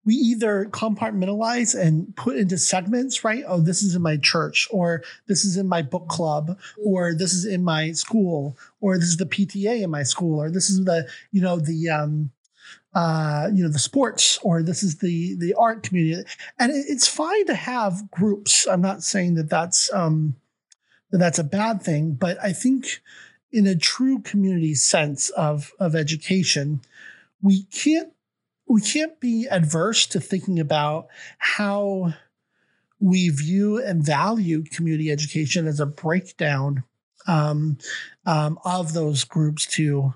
[0.08, 3.44] we either compartmentalize and put into segments, right?
[3.46, 7.34] Oh, this is in my church, or this is in my book club, or this
[7.34, 10.86] is in my school, or this is the PTA in my school, or this is
[10.86, 12.32] the, you know, the, um,
[12.94, 16.24] uh, you know, the sports, or this is the the art community,
[16.58, 18.66] and it's fine to have groups.
[18.66, 20.38] I'm not saying that that's um,
[21.12, 23.02] that that's a bad thing, but I think
[23.52, 26.80] in a true community sense of of education,
[27.42, 28.14] we can't
[28.68, 32.14] we can't be adverse to thinking about how
[33.00, 36.84] we view and value community education as a breakdown
[37.28, 37.78] um,
[38.26, 40.14] um, of those groups to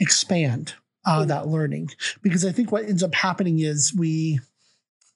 [0.00, 1.28] expand uh, hmm.
[1.28, 1.90] that learning.
[2.22, 4.40] Because I think what ends up happening is we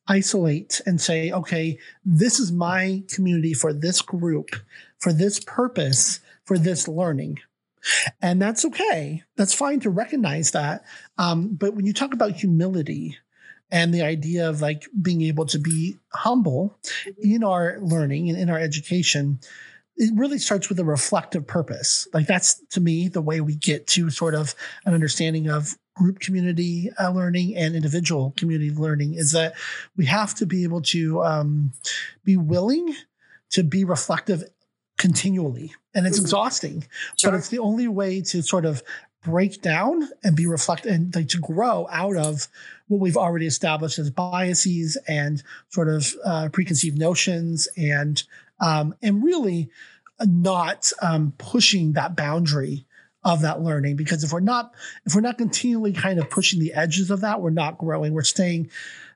[0.09, 4.51] isolate and say, okay, this is my community for this group,
[4.99, 7.39] for this purpose, for this learning.
[8.21, 9.23] And that's okay.
[9.37, 10.85] That's fine to recognize that.
[11.19, 13.19] Um, but when you talk about humility
[13.71, 17.35] and the idea of like being able to be humble mm-hmm.
[17.35, 19.41] in our learning and in our education,
[19.97, 22.07] it really starts with a reflective purpose.
[22.13, 26.21] Like that's to me the way we get to sort of an understanding of group
[26.21, 29.55] community uh, learning and individual community learning is that
[29.97, 31.73] we have to be able to um,
[32.23, 32.95] be willing
[33.51, 34.45] to be reflective
[34.99, 36.25] continually and it's mm-hmm.
[36.25, 37.31] exhausting sure.
[37.31, 38.83] but it's the only way to sort of
[39.23, 42.49] break down and be reflected and like to grow out of
[42.87, 48.23] what we've already established as biases and sort of uh, preconceived notions and
[48.61, 49.69] um, and really
[50.25, 52.87] not um, pushing that boundary
[53.25, 54.73] of that learning because if we're not
[55.05, 58.23] if we're not continually kind of pushing the edges of that we're not growing we're
[58.23, 58.71] staying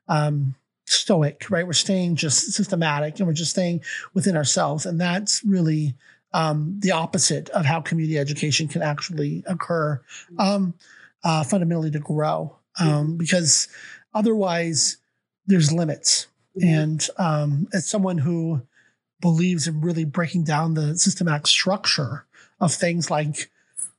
[0.09, 0.53] um,
[0.91, 1.65] stoic, right?
[1.65, 3.81] We're staying just systematic and we're just staying
[4.13, 4.85] within ourselves.
[4.85, 5.95] And that's really
[6.33, 10.01] um, the opposite of how community education can actually occur
[10.37, 10.73] um,
[11.23, 12.57] uh, fundamentally to grow.
[12.79, 13.67] Um, because
[14.13, 14.97] otherwise,
[15.45, 16.27] there's limits.
[16.57, 16.67] Mm-hmm.
[16.67, 18.61] And um, as someone who
[19.19, 22.25] believes in really breaking down the systematic structure
[22.59, 23.51] of things like,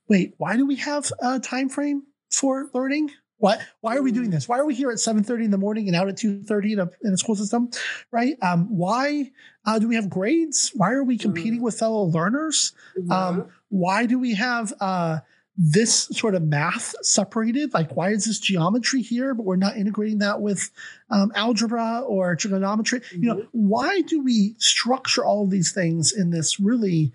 [0.09, 2.05] wait, why do we have a time frame?
[2.33, 3.11] for learning?
[3.42, 4.48] Why, why are we doing this?
[4.48, 6.88] Why are we here at 7.30 in the morning and out at 2.30 in a,
[7.02, 7.70] in a school system,
[8.12, 8.37] right?
[8.40, 9.33] Um, why
[9.66, 10.70] uh, do we have grades?
[10.76, 11.64] Why are we competing mm-hmm.
[11.64, 12.72] with fellow learners?
[13.11, 15.18] Um, why do we have uh,
[15.57, 17.74] this sort of math separated?
[17.74, 20.70] Like, why is this geometry here, but we're not integrating that with
[21.11, 23.00] um, algebra or trigonometry?
[23.00, 23.22] Mm-hmm.
[23.24, 23.48] You know, mm-hmm.
[23.50, 27.11] why do we structure all of these things in this really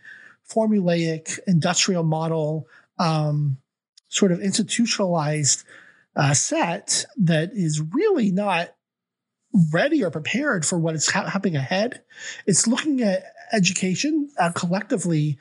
[0.51, 2.67] formulaic industrial model,
[2.99, 3.59] um,
[4.09, 5.63] sort of institutionalized
[6.17, 8.69] uh, set that is really not
[9.71, 12.01] ready or prepared for what is ha- happening ahead.
[12.45, 15.37] It's looking at education uh, collectively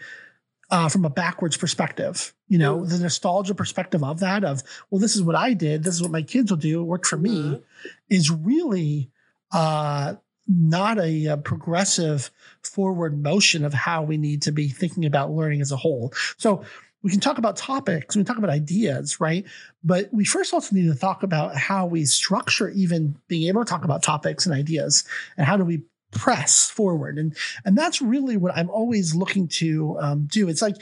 [0.70, 2.34] uh, from a backwards perspective.
[2.48, 2.88] You know, mm.
[2.88, 6.10] the nostalgia perspective of that, of, well, this is what I did, this is what
[6.10, 7.52] my kids will do, it worked for mm-hmm.
[7.52, 7.62] me,
[8.08, 9.10] is really
[9.52, 10.14] uh,
[10.46, 12.30] not a, a, progressive
[12.62, 16.12] forward motion of how we need to be thinking about learning as a whole.
[16.36, 16.64] So,
[17.06, 19.44] we can talk about topics, we can talk about ideas, right?
[19.84, 23.70] But we first also need to talk about how we structure even being able to
[23.70, 25.04] talk about topics and ideas
[25.36, 27.16] and how do we press forward.
[27.16, 30.48] And, and that's really what I'm always looking to um, do.
[30.48, 30.74] It's like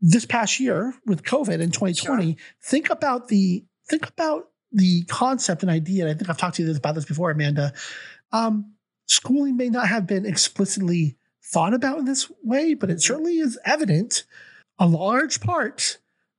[0.00, 2.36] this past year with COVID in 2020, sure.
[2.62, 6.04] think about the, think about the concept and idea.
[6.04, 7.74] And I think I've talked to you about this before, Amanda.
[8.32, 8.72] Um,
[9.04, 13.00] schooling may not have been explicitly thought about in this way, but it mm-hmm.
[13.00, 14.24] certainly is evident
[14.82, 15.98] a large part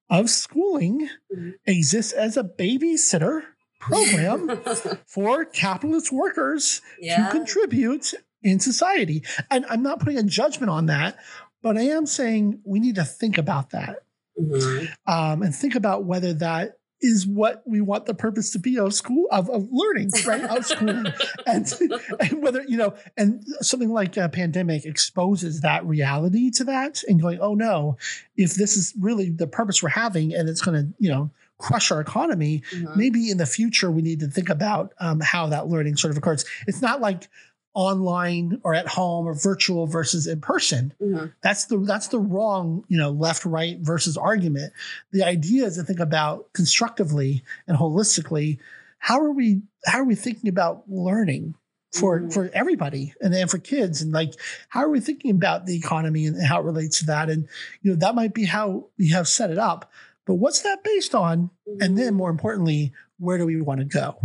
[0.09, 1.51] of schooling mm-hmm.
[1.65, 3.43] exists as a babysitter
[3.79, 4.59] program
[5.07, 7.25] for capitalist workers yeah.
[7.25, 9.23] to contribute in society.
[9.49, 11.17] And I'm not putting a judgment on that,
[11.61, 13.99] but I am saying we need to think about that
[14.37, 14.87] mm-hmm.
[15.11, 18.93] um, and think about whether that is what we want the purpose to be of
[18.93, 20.43] school of, of learning right?
[20.43, 21.05] Of schooling
[21.45, 21.71] and,
[22.19, 27.21] and whether you know and something like a pandemic exposes that reality to that and
[27.21, 27.97] going oh no
[28.37, 31.91] if this is really the purpose we're having and it's going to you know crush
[31.91, 32.99] our economy mm-hmm.
[32.99, 36.17] maybe in the future we need to think about um, how that learning sort of
[36.17, 36.43] occurs.
[36.67, 37.29] It's not like
[37.73, 40.93] online or at home or virtual versus in person.
[41.01, 41.27] Mm-hmm.
[41.41, 44.73] That's the that's the wrong, you know, left right versus argument.
[45.11, 48.59] The idea is to think about constructively and holistically,
[48.99, 51.55] how are we how are we thinking about learning
[51.93, 52.29] for mm-hmm.
[52.29, 54.33] for everybody and then for kids and like
[54.69, 57.47] how are we thinking about the economy and how it relates to that and
[57.81, 59.91] you know that might be how we have set it up
[60.25, 61.81] but what's that based on mm-hmm.
[61.81, 62.17] and then mm-hmm.
[62.17, 64.15] more importantly where do we want to go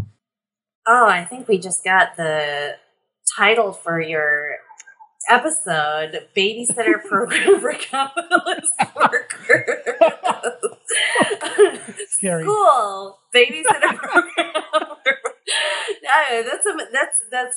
[0.87, 2.75] oh i think we just got the
[3.37, 4.57] title for your
[5.29, 9.95] episode babysitter program for capitalist workers.
[12.09, 12.45] Scary.
[12.45, 14.53] Cool babysitter program.
[16.03, 17.57] No that's a, that's that's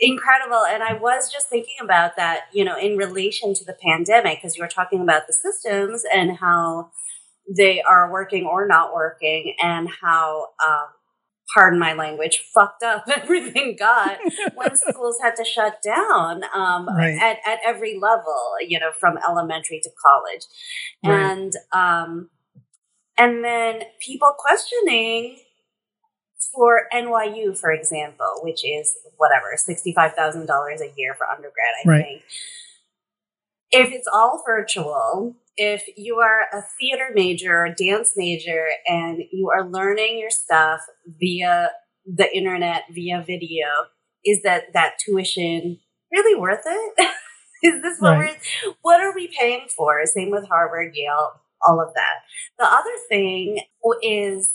[0.00, 4.38] incredible and i was just thinking about that you know in relation to the pandemic
[4.38, 6.90] because you were talking about the systems and how
[7.48, 10.86] they are working or not working and how um,
[11.54, 14.18] pardon my language, fucked up everything got
[14.54, 17.16] when schools had to shut down um, right.
[17.20, 20.42] at, at every level, you know, from elementary to college.
[21.04, 21.30] Right.
[21.30, 22.30] And, um,
[23.16, 25.38] and then people questioning
[26.52, 32.04] for NYU, for example, which is whatever, $65,000 a year for undergrad, I right.
[32.04, 32.22] think.
[33.70, 39.50] If it's all virtual, if you are a theater major or dance major and you
[39.54, 40.80] are learning your stuff
[41.20, 41.70] via
[42.06, 43.66] the internet, via video,
[44.24, 45.78] is that that tuition
[46.12, 47.10] really worth it?
[47.62, 48.36] is this what right.
[48.64, 50.04] we're, what are we paying for?
[50.04, 52.22] Same with Harvard, Yale, all of that.
[52.58, 53.60] The other thing
[54.02, 54.50] is,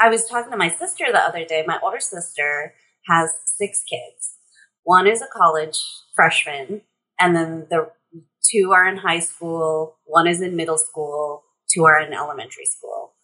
[0.00, 1.64] I was talking to my sister the other day.
[1.66, 2.74] My older sister
[3.08, 4.34] has six kids.
[4.82, 5.78] One is a college
[6.14, 6.82] freshman,
[7.18, 7.90] and then the
[8.50, 13.14] two are in high school, one is in middle school, two are in elementary school.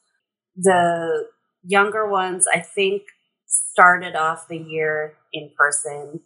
[0.57, 1.27] The
[1.63, 3.03] younger ones, I think,
[3.47, 6.21] started off the year in person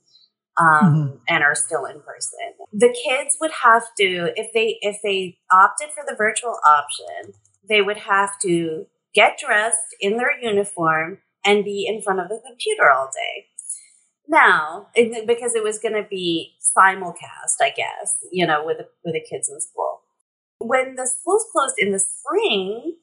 [0.58, 1.16] um, mm-hmm.
[1.28, 2.38] and are still in person.
[2.72, 7.34] The kids would have to, if they if they opted for the virtual option,
[7.68, 12.40] they would have to get dressed in their uniform and be in front of the
[12.46, 13.46] computer all day.
[14.28, 19.14] Now, because it was going to be simulcast, I guess, you know, with the, with
[19.14, 20.00] the kids in school.
[20.58, 22.96] When the schools closed in the spring,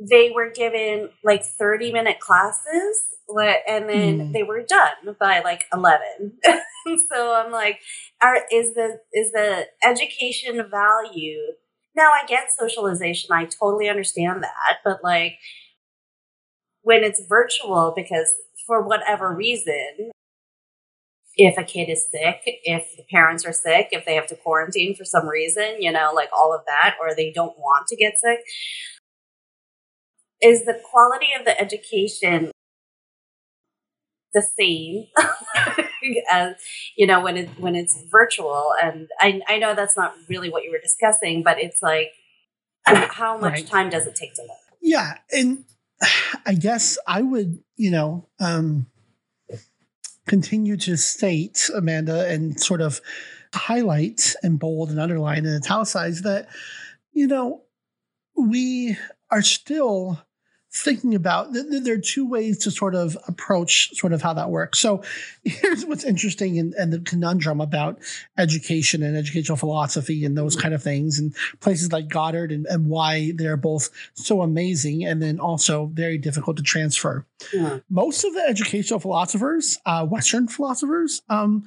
[0.00, 3.02] they were given like 30 minute classes
[3.68, 4.32] and then mm.
[4.32, 6.00] they were done by like 11
[7.12, 7.78] so i'm like
[8.22, 11.38] are, is the is the education value
[11.94, 15.34] now i get socialization i totally understand that but like
[16.82, 18.32] when it's virtual because
[18.66, 20.10] for whatever reason
[21.38, 24.94] if a kid is sick, if the parents are sick, if they have to quarantine
[24.96, 28.14] for some reason, you know, like all of that, or they don't want to get
[28.18, 28.40] sick.
[30.42, 32.50] is the quality of the education
[34.34, 35.06] the same
[36.30, 36.54] as
[36.96, 40.64] you know when it when it's virtual and I, I know that's not really what
[40.64, 42.12] you were discussing but it's like
[42.86, 43.66] how much Right.
[43.66, 44.50] time does it take to learn
[44.82, 45.64] Yeah, and
[46.46, 48.86] I guess I would, you know, um,
[50.28, 53.00] continue to state, Amanda, and sort of
[53.54, 56.48] highlight and bold and underline and italicize that,
[57.12, 57.62] you know,
[58.36, 58.96] we
[59.30, 60.22] are still
[60.70, 64.34] thinking about th- th- there are two ways to sort of approach sort of how
[64.34, 64.78] that works.
[64.78, 65.02] So
[65.44, 67.98] here's what's interesting and, and the conundrum about
[68.36, 72.86] education and educational philosophy and those kind of things and places like goddard and, and
[72.86, 77.24] why they're both so amazing and then also very difficult to transfer.
[77.52, 77.82] Mhm.
[77.88, 81.64] most of the educational philosophers uh, western philosophers um,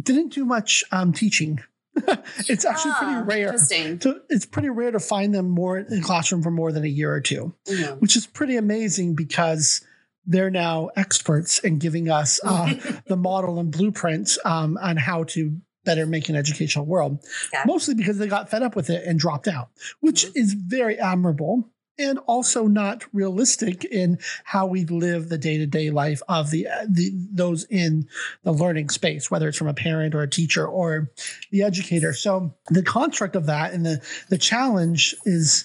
[0.00, 1.60] didn't do much um, teaching
[2.48, 5.86] it's actually Ah, pretty rare interesting to, it's pretty rare to find them more in
[5.88, 8.00] the classroom for more than a year or two Mhm.
[8.00, 9.80] which is pretty amazing because
[10.26, 12.72] they're now experts in giving us uh,
[13.06, 17.18] the model and blueprints um, on how to better make an educational world.
[17.52, 17.62] Okay.
[17.66, 19.68] Mostly because they got fed up with it and dropped out,
[20.00, 26.22] which is very admirable and also not realistic in how we live the day-to-day life
[26.28, 28.08] of the, uh, the those in
[28.42, 31.10] the learning space whether it's from a parent or a teacher or
[31.50, 32.12] the educator.
[32.12, 35.64] So the construct of that and the the challenge is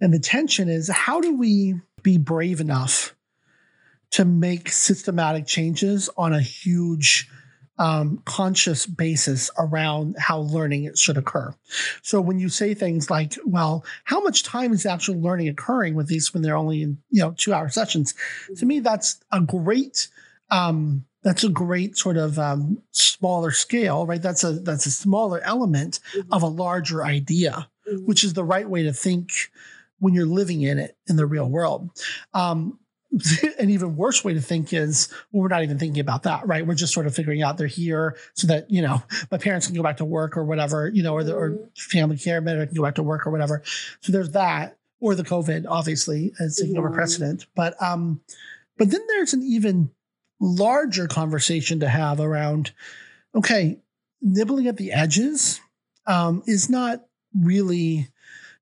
[0.00, 3.14] and the tension is how do we be brave enough
[4.10, 7.28] to make systematic changes on a huge
[7.78, 11.54] um, conscious basis around how learning should occur.
[12.02, 16.06] So when you say things like, "Well, how much time is actual learning occurring with
[16.06, 18.14] these when they're only in you know two hour sessions?"
[18.56, 20.08] To me, that's a great
[20.50, 24.22] um, that's a great sort of um, smaller scale, right?
[24.22, 28.04] That's a that's a smaller element of a larger idea Mhm.
[28.04, 29.30] which is the right way to think
[30.00, 31.88] when you're living in it in the real world.
[32.34, 32.80] Um,
[33.58, 36.66] an even worse way to think is well, we're not even thinking about that, right?
[36.66, 39.76] We're just sort of figuring out they're here so that you know my parents can
[39.76, 41.78] go back to work or whatever, you know, or the or Mhm.
[41.78, 43.62] family care member can go back to work or whatever.
[44.00, 46.94] So there's that, or the COVID, obviously, as taking over Mhm.
[46.94, 47.46] precedent.
[47.54, 48.20] But um,
[48.76, 49.90] but then there's an even
[50.40, 52.72] larger conversation to have around
[53.34, 53.78] okay,
[54.20, 55.60] nibbling at the edges
[56.06, 57.04] um, is not
[57.38, 58.08] really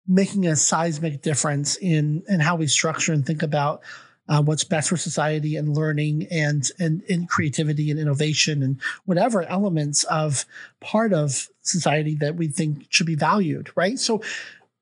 [0.07, 3.83] making a seismic difference in in how we structure and think about
[4.29, 9.43] uh, what's best for society and learning and and in creativity and innovation and whatever
[9.43, 10.45] elements of
[10.81, 13.99] part of society that we think should be valued right?
[13.99, 14.23] So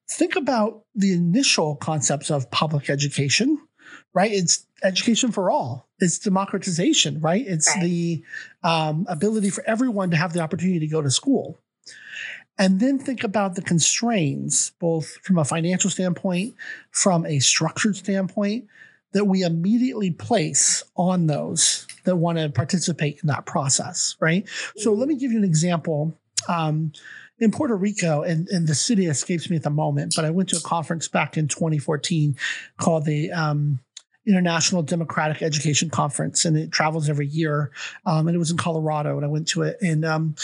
[0.09, 3.59] think about the initial concepts of public education
[4.15, 4.31] right?
[4.31, 5.89] It's education for all.
[5.99, 7.45] It's democratization right?
[7.47, 7.83] It's Right.
[7.83, 8.25] the
[8.63, 11.59] um, ability for everyone to have the opportunity to go to school.
[12.59, 16.55] And then think about the constraints, both from a financial standpoint,
[16.91, 18.67] from a structured standpoint,
[19.13, 24.49] that we immediately place on those that want to participate in that process, right?
[24.77, 26.17] So let me give you an example.
[26.49, 26.93] Um,
[27.39, 30.49] in Puerto Rico, and, and the city escapes me at the moment, but I went
[30.51, 32.37] to a conference back in 2014
[32.77, 33.81] called the um,
[34.27, 37.73] International Democratic Education Conference, and it travels every year.
[38.07, 39.77] Um, and it was in Colorado, and I went to it.
[39.81, 40.37] And um,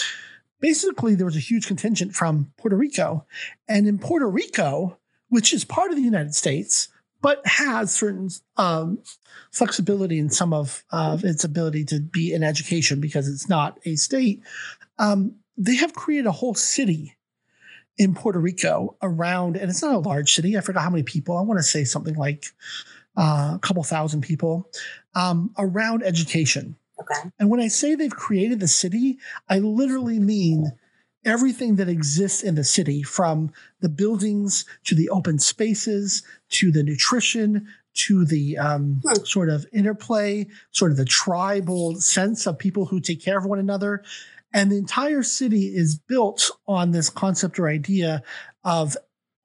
[0.59, 3.25] basically there was a huge contingent from Puerto Rico.
[3.67, 4.97] And in Puerto Rico,
[5.29, 6.89] which is part of the United States,
[7.21, 8.99] but has certain um,
[9.51, 13.95] flexibility in some of, of its ability to be in education because it's not a
[13.95, 14.41] state,
[14.97, 17.15] um, they have created a whole city
[17.97, 20.57] in Puerto Rico around, and it's not a large city.
[20.57, 21.37] I forgot how many people.
[21.37, 22.45] I want to say something like
[23.17, 24.69] uh, a couple thousand people
[25.15, 26.77] um, around education.
[26.99, 30.71] okay And when I say they've created the city, I literally mean
[31.25, 33.51] everything that exists in the city from
[33.81, 40.47] the buildings to the open spaces to the nutrition to the um, sort of interplay,
[40.71, 44.03] sort of the tribal sense of people who take care of one another.
[44.53, 48.23] And the entire city is built on this concept or idea
[48.63, 48.95] of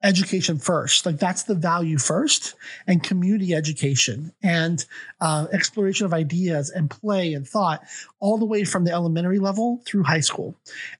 [0.05, 1.05] education first.
[1.05, 2.55] Like that's the value first,
[2.87, 4.85] and community education and
[5.19, 7.83] uh, exploration of ideas and play and thought
[8.19, 10.55] all the way from the elementary level through high school.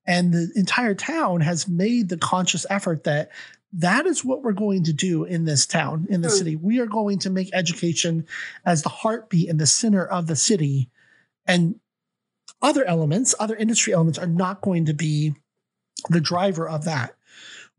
[0.05, 3.29] And the entire town has made the conscious effort that
[3.73, 6.35] that is what we're going to do in this town, in the Hmm.
[6.35, 6.55] city.
[6.55, 8.25] We are going to make education
[8.65, 10.89] as the heartbeat and the center of the city.
[11.45, 11.79] And
[12.61, 15.35] other elements, other industry elements are not going to be
[16.09, 17.14] the driver of that.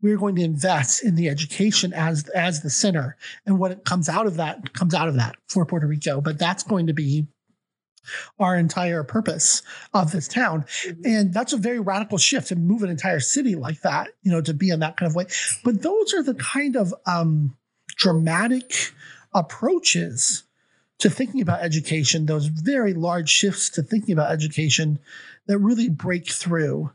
[0.01, 4.27] We're going to invest in the education as as the center, and what comes out
[4.27, 6.21] of that comes out of that for Puerto Rico.
[6.21, 7.27] But that's going to be
[8.39, 11.01] our entire purpose of this town, Mhm.
[11.05, 14.09] and that's a very radical shift to move an entire city like that.
[14.21, 15.25] You know, to be in that kind of way.
[15.63, 17.57] But those are the kind of um,
[17.97, 18.93] dramatic
[19.33, 20.43] approaches
[20.99, 24.99] to thinking about education, those very large shifts to thinking about education
[25.47, 26.91] that really break through.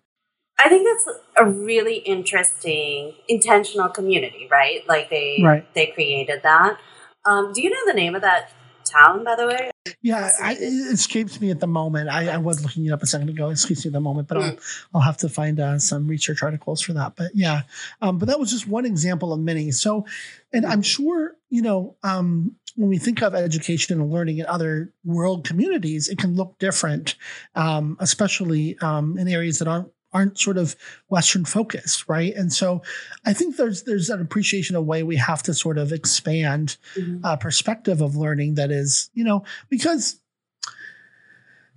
[0.59, 4.87] I think that's a really interesting intentional community, right?
[4.89, 5.75] Like they Right.
[5.75, 6.79] they created that.
[7.25, 8.51] Um, do you know the name of that
[8.85, 9.71] town, by the way?
[10.01, 12.09] Yeah, I, it escapes me at the moment.
[12.09, 13.51] I, I was looking it up a second ago.
[13.51, 14.57] It escapes me at the moment, but I'll
[14.95, 17.17] I'll have to find uh, some research articles for that.
[17.17, 17.63] But yeah,
[18.01, 19.71] um, but that was just one example of many.
[19.73, 20.07] So,
[20.53, 24.93] and I'm sure you know um, when we think of education and learning in other
[25.05, 27.17] world communities, it can look different,
[27.55, 30.77] um, especially um, in areas that aren't aren't sort of
[31.09, 32.35] Western focused, right?
[32.35, 32.83] And so,
[33.25, 37.21] I think there's there's an appreciation of way we have to sort of expand Mhm.
[37.25, 40.21] uh, perspective of learning that is, you know, because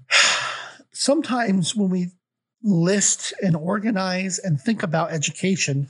[0.92, 2.12] sometimes when we
[2.64, 5.88] list and organize and think about education,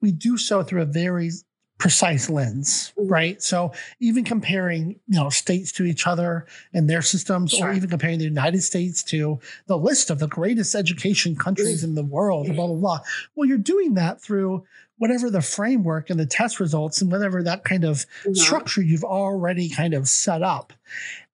[0.00, 1.30] we do so through a very
[1.78, 3.10] precise lens, Mhm.
[3.10, 3.42] right?
[3.42, 7.68] So even comparing, you know, states to each other and their systems, Sure.
[7.68, 11.94] or even comparing the United States to the list of the greatest education countries in
[11.94, 13.00] the world, blah, blah, blah.
[13.34, 14.64] Well, you're doing that through
[14.98, 18.36] whatever the framework and the test results and whatever that kind of Mhm.
[18.36, 20.72] structure you've already kind of set up.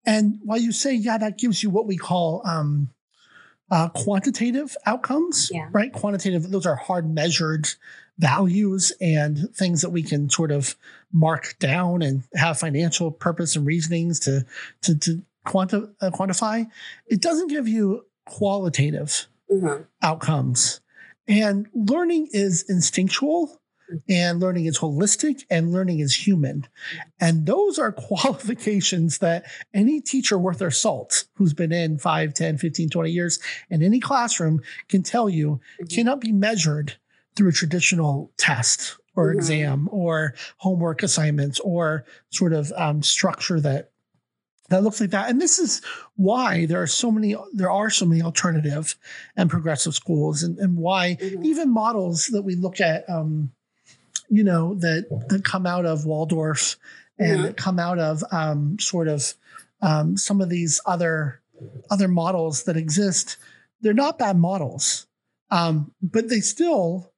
[0.05, 2.91] And while you say, yeah, that gives you what we call um,
[3.71, 5.69] uh, quantitative outcomes, Yeah.
[5.73, 5.93] right?
[5.93, 7.69] Quantitative, those are hard measured
[8.27, 10.77] values and things that we can sort of
[11.13, 14.47] mark down and have financial purpose and reasonings to
[14.83, 16.65] to, to quanti- uh, quantify.
[17.09, 19.87] It doesn't give you qualitative Mhm.
[20.01, 20.81] outcomes.
[21.29, 23.61] And learning is instinctual,
[24.09, 26.67] and learning is holistic, and learning is human.
[27.21, 29.45] And those are qualifications that
[29.75, 33.99] any teacher worth their salt who's been in 5, 10, 15, 20 years in any
[34.01, 35.91] classroom can tell you Mhm.
[35.95, 36.95] cannot be measured
[37.37, 43.91] through a traditional test or exam or homework assignments or sort of um, structure that
[44.69, 45.29] that looks like that.
[45.29, 45.83] And this is
[46.17, 48.97] why there are so many there are so many alternative
[49.37, 51.45] and progressive schools and, and why Mhm.
[51.45, 53.53] even models that we look at um,
[54.31, 56.77] you know that that come out of Waldorf
[57.19, 59.35] and that come out of um, sort of
[59.83, 61.41] um, some of these other
[61.91, 63.37] other models that exist
[63.83, 65.07] they're not bad models
[65.51, 67.12] um, but they still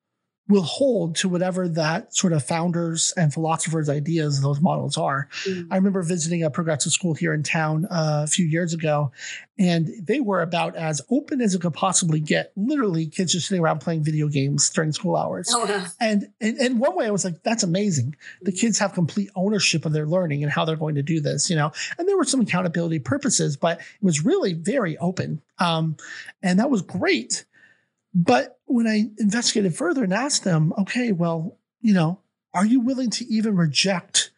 [0.49, 5.69] will hold to whatever that sort of founders and philosophers ideas those models are Mhm.
[5.71, 9.11] I remember visiting a progressive school here in town uh, a few years ago,
[9.59, 12.53] and they were about as open as it could possibly get.
[12.57, 15.49] Literally, kids just sitting around playing video games during school hours.
[15.53, 15.87] Oh, wow.
[16.01, 18.17] And in, in one way, I was like, that's amazing.
[18.43, 21.49] The kids have complete ownership of their learning and how they're going to do this,
[21.49, 21.73] you know.
[21.99, 25.41] And there were some accountability purposes, but it was really very open.
[25.59, 25.97] Um,
[26.43, 27.45] and that was great.
[28.15, 32.21] But when I investigated further and asked them, okay, well, you know,
[32.53, 34.31] are you willing to even reject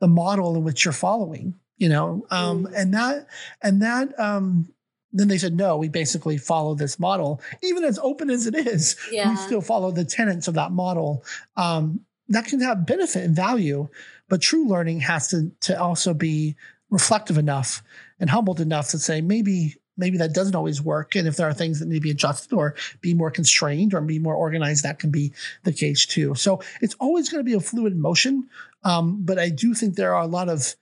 [0.00, 1.54] the model in which you're following?
[1.78, 2.72] You know, um, Mm.
[2.76, 3.26] and that
[3.62, 4.68] and that um,
[5.12, 5.76] then they said no.
[5.76, 8.96] We basically follow this model, even as open as it is
[9.30, 11.24] we still follow the tenets of that model.
[11.56, 13.88] Um, that can have benefit and value,
[14.28, 16.56] but true learning has to to also be
[16.90, 17.82] reflective enough
[18.20, 21.54] and humbled enough to say maybe maybe that doesn't always work, and if there are
[21.54, 24.98] things that need to be adjusted or be more constrained or be more organized, that
[24.98, 25.32] can be
[25.62, 26.34] the case too.
[26.34, 28.48] So it's always going to be a fluid motion,
[28.82, 30.74] um, but I do think there are a lot of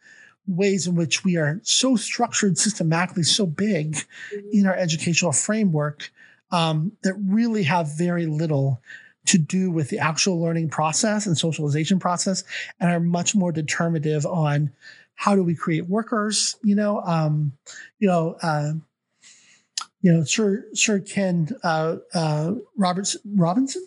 [0.47, 4.51] ways in which we are so structured systematically, so big Mhm.
[4.53, 6.11] in our educational framework
[6.51, 8.83] um, that really have very little
[9.27, 12.43] to do with the actual learning process and socialization process
[12.81, 14.71] and are much more determinative on
[15.15, 17.53] how do we create workers you know um,
[18.01, 18.73] you know uh,
[20.03, 23.87] you know sir sir ken uh, uh, roberts robinson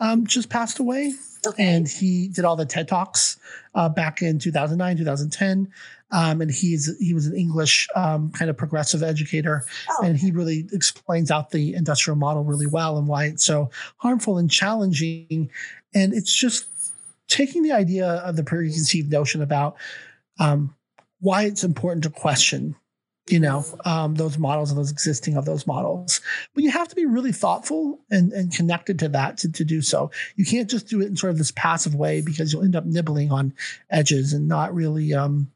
[0.00, 1.12] um, just passed away
[1.46, 1.64] Okay.
[1.64, 3.38] and he did all the TED talks
[3.76, 5.70] uh, back in 2009, 2010.
[6.10, 10.32] Um, and he's he was an English um, kind of progressive educator, Oh, and he
[10.32, 15.48] really explains out the industrial model really well and why it's so harmful and challenging.
[15.94, 16.66] And it's just
[17.28, 19.76] taking the idea of the preconceived notion about
[20.40, 20.74] um,
[21.20, 22.74] why it's important to question,
[23.28, 26.20] you know, um, those models and those existing of those models.
[26.54, 29.82] But you have to be really thoughtful and, and connected to that to, to do
[29.82, 30.10] so.
[30.36, 32.86] You can't just do it in sort of this passive way because you'll end up
[32.86, 33.52] nibbling on
[33.90, 35.50] edges and not really um,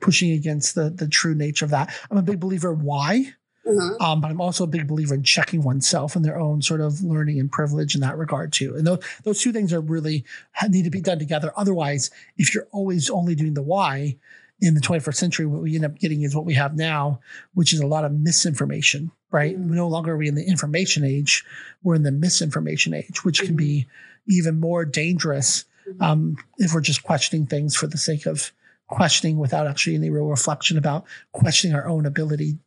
[0.00, 1.94] pushing against the the true nature of that.
[2.10, 3.32] I'm a big believer in why,
[3.66, 4.00] mhm.
[4.00, 7.02] um, but I'm also a big believer in checking oneself and their own sort of
[7.02, 8.74] learning and privilege in that regard too.
[8.76, 10.24] And those those two things are really
[10.68, 11.52] need to be done together.
[11.56, 14.16] Otherwise, if you're always only doing the why
[14.60, 17.20] in the 21st century, what we end up getting is what we have now,
[17.54, 19.10] which is a lot of misinformation.
[19.30, 19.58] Right?
[19.58, 19.70] Mhm.
[19.70, 21.44] No longer are we in the information age;
[21.82, 23.86] we're in the misinformation age, which can be
[24.28, 26.02] even more dangerous Mhm.
[26.02, 28.52] um, if we're just questioning things for the sake of
[28.88, 32.58] questioning without actually any real reflection about questioning our own ability,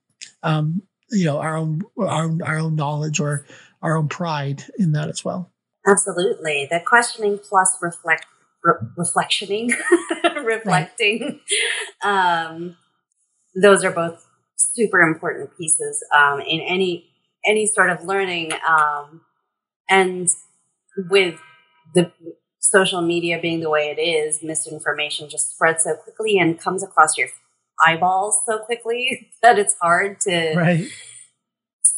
[0.43, 0.81] um,
[1.11, 3.45] you know, our own our own, our own knowledge or
[3.81, 5.49] our own pride in that as well.
[5.87, 8.25] Absolutely, the questioning plus reflect
[8.63, 9.73] re- reflectioning,
[10.43, 11.39] reflecting.
[12.03, 12.77] Um,
[13.55, 14.25] those are both
[14.57, 17.05] super important pieces um, in any
[17.45, 19.21] any sort of learning, um,
[19.89, 20.27] and
[21.09, 21.39] with
[21.95, 22.11] the
[22.59, 27.17] social media being the way it is, misinformation just spreads so quickly and comes across
[27.17, 27.29] your
[27.85, 30.87] eyeballs so quickly that it's hard to right.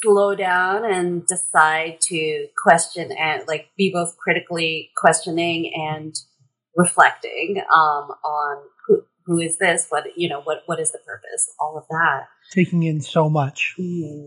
[0.02, 6.16] slow down and decide to question and like be both critically questioning and
[6.76, 11.52] reflecting um, on who who is this what you know what what is the purpose
[11.60, 14.26] all of that taking in so much mm.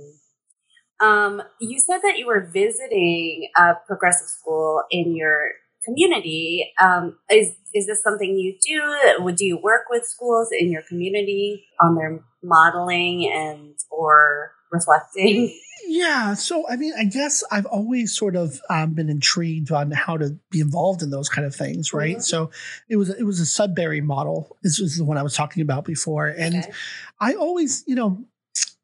[1.00, 5.50] um, you said that you were visiting a progressive school in your
[5.84, 6.72] community.
[6.80, 9.22] Um, is is this something you do?
[9.22, 15.58] Would do you work with schools in your community on their modeling and or reflecting?
[15.86, 20.16] Yeah, so I mean, I guess I've always sort of um, been intrigued on how
[20.16, 22.16] to be involved in those kind of things, right?
[22.16, 22.22] Mm-hmm.
[22.22, 22.50] So
[22.88, 24.56] it was it was a Sudbury model.
[24.62, 26.72] This was the one I was talking about before, and okay.
[27.20, 28.24] I always, you know,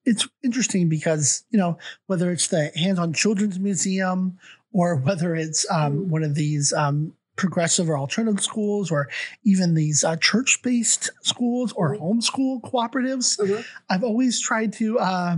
[0.04, 4.38] it's interesting because you know whether it's the hands-on children's museum
[4.72, 6.06] or whether it's um, mm.
[6.06, 9.08] one of these um, progressive or alternative schools, or
[9.44, 12.04] even these uh, church based schools or mm-hmm.
[12.04, 13.40] homeschool cooperatives.
[13.40, 13.62] Mm-hmm.
[13.88, 15.36] I've always tried to uh,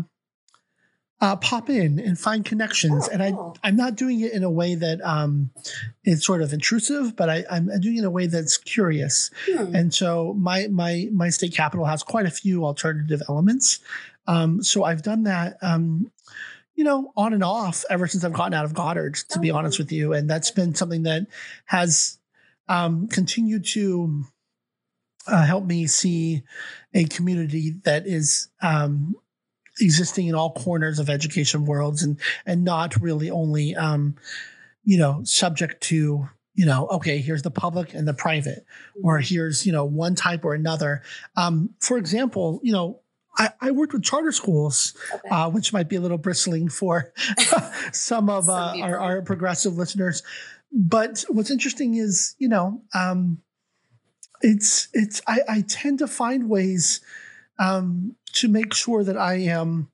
[1.23, 3.09] uh, pop in and find connections.
[3.09, 5.51] Oh, and I, I'm not doing it in a way that um,
[6.05, 9.31] is sort of intrusive, but I, am doing it in a way that's curious.
[9.49, 9.75] Hmm.
[9.75, 13.79] And so my, my, my state capital has quite a few alternative elements.
[14.27, 15.59] Um, so I've done that.
[15.63, 16.11] Um,
[16.75, 19.79] you know, on and off ever since I've gotten out of Goddard, to be honest
[19.79, 20.15] with you.
[20.15, 21.27] And that's been something that
[21.67, 22.19] has
[22.67, 24.25] um, continued to
[25.29, 26.43] uh, help me see
[26.95, 29.15] a community that is um,
[29.83, 34.15] existing in all corners of education worlds and and not really only um,
[34.85, 38.65] you know subject to you know okay here's the public and the private
[39.03, 39.35] or mm-hmm.
[39.35, 41.03] here's you know one type or another
[41.37, 42.99] um, for example you know
[43.39, 45.29] I, I, worked with charter schools, okay.
[45.31, 47.15] uh, which might be a little bristling for
[47.93, 50.23] some of uh, our, our, progressive listeners.
[50.71, 53.39] But what's interesting is, you know, um,
[54.43, 57.01] it's it's I, I, tend to find ways
[57.59, 59.91] um, to make sure that I am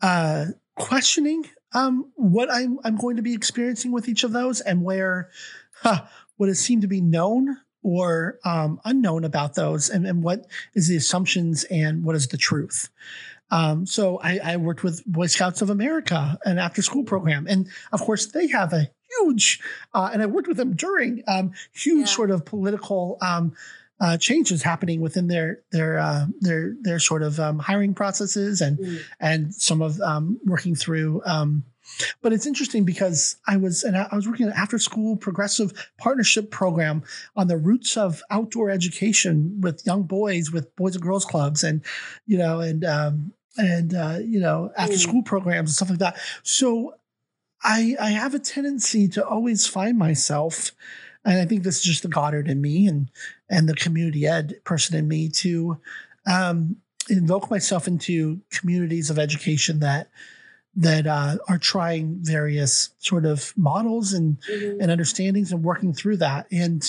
[0.00, 0.46] uh,
[0.76, 5.30] questioning um, what I'm I'm going to be experiencing with each of those and where
[5.74, 6.02] huh,
[6.36, 10.88] what has seemed to be known or um, unknown about those and, and, what is
[10.88, 12.90] the assumptions and what is the truth
[13.50, 17.68] um, so I, I, worked with boy scouts of america an after school program and
[17.92, 19.60] of course they have a huge
[19.94, 22.14] uh, and i worked with them during um, huge yeah.
[22.14, 23.54] sort of political um,
[24.00, 28.78] uh, changes happening within their their uh, their their sort of um, hiring processes and
[28.78, 29.00] mm.
[29.20, 31.22] and some of um, working through
[32.22, 36.50] but it's interesting because I was and I was working an after school progressive partnership
[36.50, 37.02] program
[37.36, 41.82] on the roots of outdoor education with young boys with boys and girls clubs and
[42.26, 45.00] you know and um, and uh, you know after mm.
[45.00, 46.18] school programs and stuff like that.
[46.42, 46.94] So
[47.62, 50.72] I I have a tendency to always find myself
[51.24, 53.10] and I think this is just the Goddard in me and
[53.48, 55.78] and the community ed person in me to
[56.26, 56.76] um,
[57.08, 60.08] invoke myself into communities of education that
[60.76, 64.80] that uh, are trying various sort of models and mm-hmm.
[64.80, 66.46] and understandings and working through that.
[66.50, 66.84] And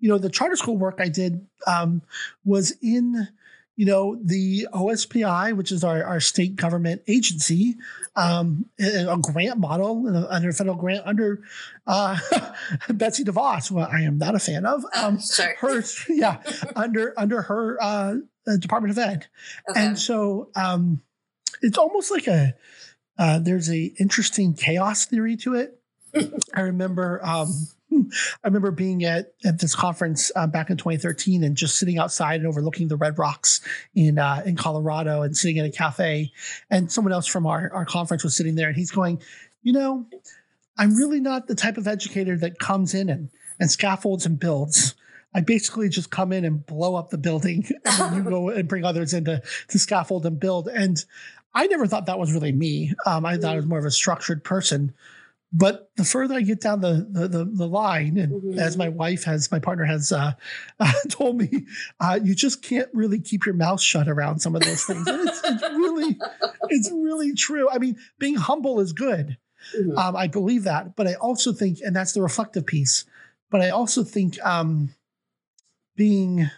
[0.00, 2.02] you know, the charter school work I did um,
[2.44, 3.28] was in
[3.76, 7.76] you know the OSPI, which is our, our state government agency,
[8.16, 11.42] um, a grant model under federal grant under
[11.86, 12.18] uh,
[12.88, 14.84] Betsy DeVos, who I am not a fan of.
[14.96, 15.54] Um, sure.
[15.58, 16.42] Her, yeah,
[16.76, 18.14] under under her uh,
[18.58, 19.26] Department of Ed,
[19.68, 19.86] okay.
[19.86, 21.02] and so um,
[21.60, 22.54] it's almost like a
[23.18, 25.78] uh, there's a interesting chaos theory to it.
[26.54, 31.56] I remember um, I remember being at, at this conference uh, back in 2013 and
[31.56, 33.60] just sitting outside and overlooking the Red Rocks
[33.94, 36.32] in uh, in Colorado and sitting in a cafe.
[36.70, 39.22] And someone else from our, our conference was sitting there and he's going,
[39.62, 40.06] you know,
[40.78, 44.94] I'm really not the type of educator that comes in and, and scaffolds and builds.
[45.34, 48.84] I basically just come in and blow up the building and you go and bring
[48.84, 50.68] others in to, to scaffold and build.
[50.68, 51.02] And
[51.54, 52.92] I never thought that was really me.
[53.06, 54.94] Um, I thought I was more of a structured person.
[55.58, 58.58] But the further I get down the the, the, the line, and mm-hmm.
[58.58, 60.32] as my wife has, my partner has uh,
[60.80, 61.64] uh, told me,
[61.98, 65.06] uh, you just can't really keep your mouth shut around some of those things.
[65.06, 66.18] And it's, it's really,
[66.68, 67.70] it's really true.
[67.70, 69.38] I mean, being humble is good.
[69.74, 69.96] Mm-hmm.
[69.96, 73.06] Um, I believe that, but I also think, and that's the reflective piece.
[73.50, 74.90] But I also think um,
[75.96, 76.50] being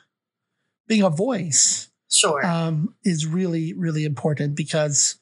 [0.89, 2.45] being a voice Sure.
[2.45, 5.18] um, is really really important because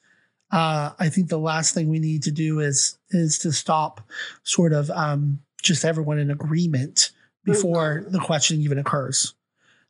[0.53, 4.01] uh, I think the last thing we need to do is is to stop
[4.44, 7.11] sort of um, just everyone in agreement
[7.44, 9.34] before the questioning even occurs.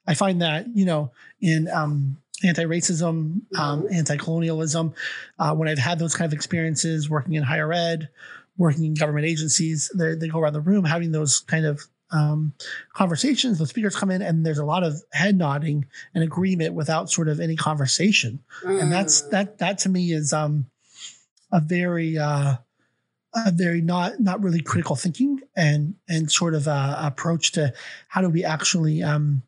[0.06, 4.94] I find that you know in um, anti-racism, um, anti-colonialism,
[5.38, 8.08] uh, when I've had those kind of experiences working in higher ed,
[8.56, 12.52] working in government agencies, they, they go around the room having those kind of um,
[12.92, 13.58] conversations.
[13.58, 17.28] The speakers come in, and there's a lot of head nodding and agreement without sort
[17.28, 19.30] of any conversation and that's Mm.
[19.30, 20.66] that that to me is um
[21.52, 22.56] a very uh
[23.34, 27.72] a very not not really critical thinking and and sort of a approach to
[28.08, 29.42] how do we actually um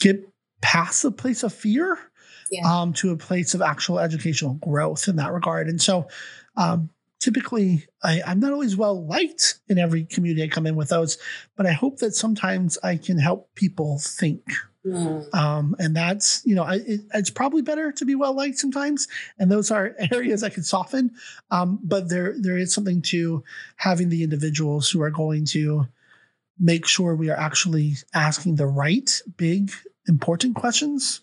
[0.00, 0.26] get
[0.62, 1.98] past the place of fear
[2.50, 2.62] Yeah.
[2.80, 6.08] um to a place of actual educational growth in that regard and so
[6.56, 6.88] um
[7.20, 11.18] typically I, i'm not always well liked in every community i come in with those
[11.56, 14.42] but i hope that sometimes i can help people think
[14.86, 15.34] Mm.
[15.34, 19.08] um, and that's you know I, it, it's probably better to be well liked sometimes
[19.38, 21.12] and those are areas i could soften
[21.50, 23.42] um, but there there is something to
[23.76, 25.88] having the individuals who are going to
[26.58, 29.72] make sure we are actually asking the right big
[30.06, 31.22] important questions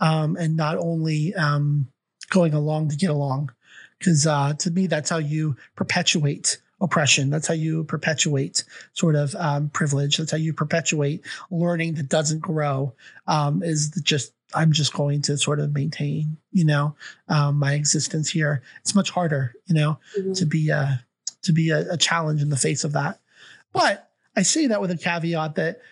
[0.00, 1.88] um, and not only um,
[2.28, 3.50] going along to get along
[3.98, 9.34] because uh, to me that's how you perpetuate oppression that's how you perpetuate sort of
[9.34, 12.92] um, privilege that's how you perpetuate learning that doesn't grow
[13.26, 16.96] um, is just I'm just going to sort of maintain, you know,
[17.28, 18.62] um, my existence here.
[18.80, 20.34] It's much harder, you know, Mhm.
[20.38, 21.04] to be a
[21.42, 23.20] to be a, a challenge in the face of that.
[23.74, 25.82] But I say that with a caveat that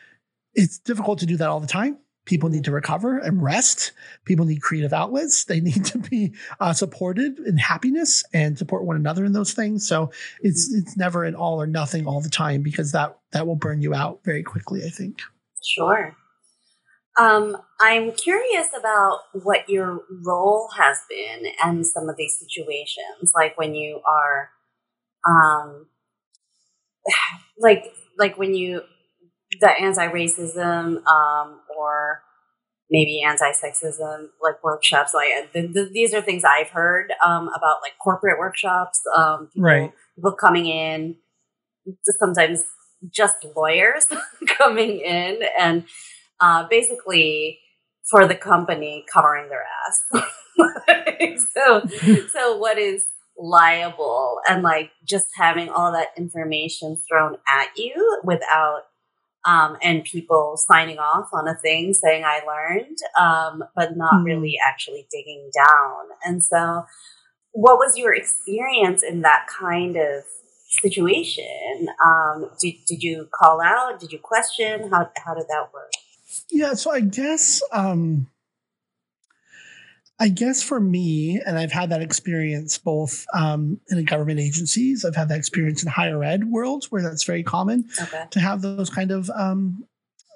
[0.54, 1.98] it's difficult to do that all the time.
[2.26, 3.92] People need to recover and rest.
[4.24, 5.44] People need creative outlets.
[5.44, 9.88] They need to be uh, supported in happiness and support one another in those things.
[9.88, 10.10] So
[10.40, 13.80] it's it's never an all or nothing all the time because that that will burn
[13.80, 14.84] you out very quickly.
[14.84, 15.22] I think.
[15.64, 16.14] Sure.
[17.18, 23.56] Um, I'm curious about what your role has been in some of these situations, like
[23.56, 24.50] when you are,
[25.26, 25.86] um,
[27.58, 27.84] like
[28.18, 28.82] like when you
[29.60, 32.22] the anti-racism um, or
[32.90, 35.12] maybe anti-sexism like workshops.
[35.14, 39.00] Like uh, the, the, these are things I've heard um, about, like corporate workshops.
[39.16, 39.92] Um, people, Right.
[40.14, 41.16] people coming in,
[42.20, 42.64] sometimes
[43.10, 44.06] just lawyers
[44.58, 45.84] coming in and
[46.40, 47.58] uh, basically
[48.10, 51.46] for the company covering their ass.
[51.54, 51.82] so,
[52.32, 53.06] so what is
[53.38, 58.82] liable and like just having all that information thrown at you without
[59.46, 64.24] um, and people signing off on a thing saying I learned, um, but not Hmm.
[64.24, 66.04] really actually digging down.
[66.24, 66.84] And so,
[67.52, 70.24] what was your experience in that kind of
[70.82, 71.86] situation?
[72.04, 74.00] Um, did, did you call out?
[74.00, 74.90] Did you question?
[74.90, 75.92] How, how did that work?
[76.50, 78.28] Yeah, so I guess um
[80.18, 85.14] I guess for me, and I've had that experience both um, in government agencies, I've
[85.16, 88.24] had that experience in higher ed worlds where that's very common Okay.
[88.30, 89.84] to have those kind of um,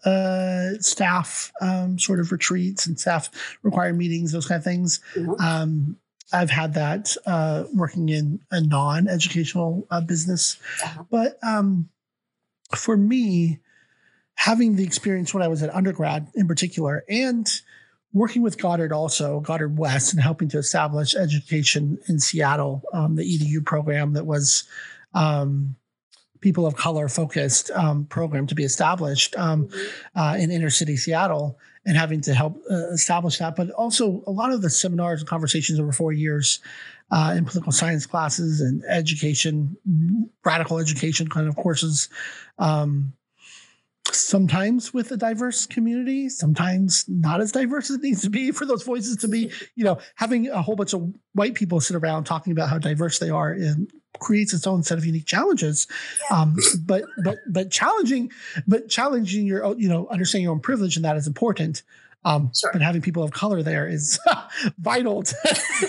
[0.04, 3.30] uh, staff um, sort of retreats and staff
[3.62, 5.00] required meetings, those kind of things.
[5.14, 5.40] Mhm.
[5.40, 5.96] Um,
[6.32, 11.04] I've had that uh, working in a non-educational uh, business, Uh-huh.
[11.10, 11.88] but um,
[12.76, 13.58] for me,
[14.34, 17.46] having the experience when I was at undergrad in particular, and
[18.12, 23.22] working with Goddard also, Goddard West, and helping to establish education in Seattle, um, the
[23.22, 24.64] EDU program that was
[25.14, 25.76] um,
[26.40, 29.68] people of color focused um, program to be established um,
[30.16, 33.56] uh, in inner city Seattle, and having to help uh, establish that.
[33.56, 36.60] But also a lot of the seminars and conversations over four years
[37.10, 39.76] uh, in political science classes and education,
[40.44, 42.08] radical education kind of courses.
[42.58, 43.12] Um,
[44.14, 48.64] sometimes with a diverse community, sometimes not as diverse as it needs to be for
[48.64, 52.24] those voices to be, you know, having a whole bunch of white people sit around
[52.24, 55.86] talking about how diverse they are and creates its own set of unique challenges.
[56.30, 58.30] Um, but but but challenging,
[58.66, 61.82] but challenging your own, you know, understanding your own privilege and that is important.
[62.24, 62.70] Um, Sure.
[62.72, 64.18] But having people of color there is
[64.78, 65.36] vital to,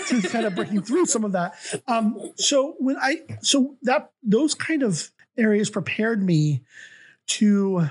[0.08, 1.54] to kind of breaking through some of that.
[1.86, 6.62] Um, so when I so that those kind of areas prepared me
[7.26, 7.88] to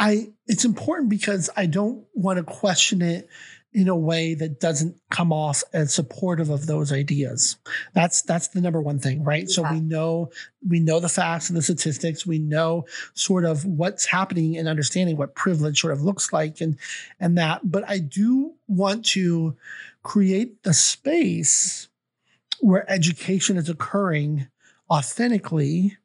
[0.00, 3.28] I it's important because I don't want to question it
[3.72, 7.56] in a way that doesn't come off as supportive of those ideas.
[7.94, 9.48] That's that's the number one thing, right?
[9.48, 10.30] So we know
[10.66, 15.16] we know the facts and the statistics, we know sort of what's happening and understanding
[15.16, 16.78] what privilege sort of looks like and
[17.20, 19.56] and that, but I do want to
[20.02, 21.88] create the space
[22.60, 24.48] where education is occurring
[24.90, 25.96] authentically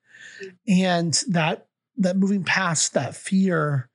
[0.44, 0.54] mm.
[0.68, 1.68] and that
[1.98, 3.90] that moving past that fear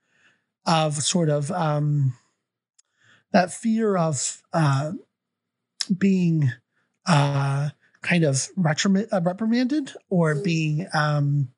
[0.66, 2.14] of sort of um
[3.32, 4.92] that fear of uh,
[5.96, 6.52] being
[7.06, 7.70] uh,
[8.02, 10.42] kind of uh, reprimanded or mm-hmm.
[10.42, 11.48] being um,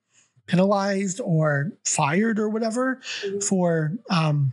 [0.47, 3.41] penalized or fired or whatever mm-hmm.
[3.41, 4.53] for um,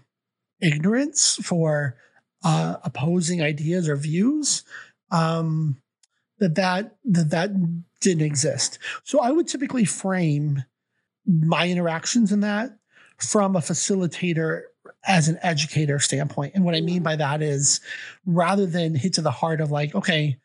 [0.61, 1.95] ignorance, for
[2.43, 4.63] uh, opposing ideas or views.
[5.11, 5.81] Um,
[6.39, 7.51] that that that that
[7.99, 8.79] didn't exist.
[9.03, 10.63] So I would typically frame
[11.29, 12.71] my interactions in that
[13.17, 14.63] from a facilitator
[15.05, 16.55] as an educator standpoint.
[16.55, 17.81] And what I mean by that is
[18.25, 20.37] rather than hit to the heart of like, okay,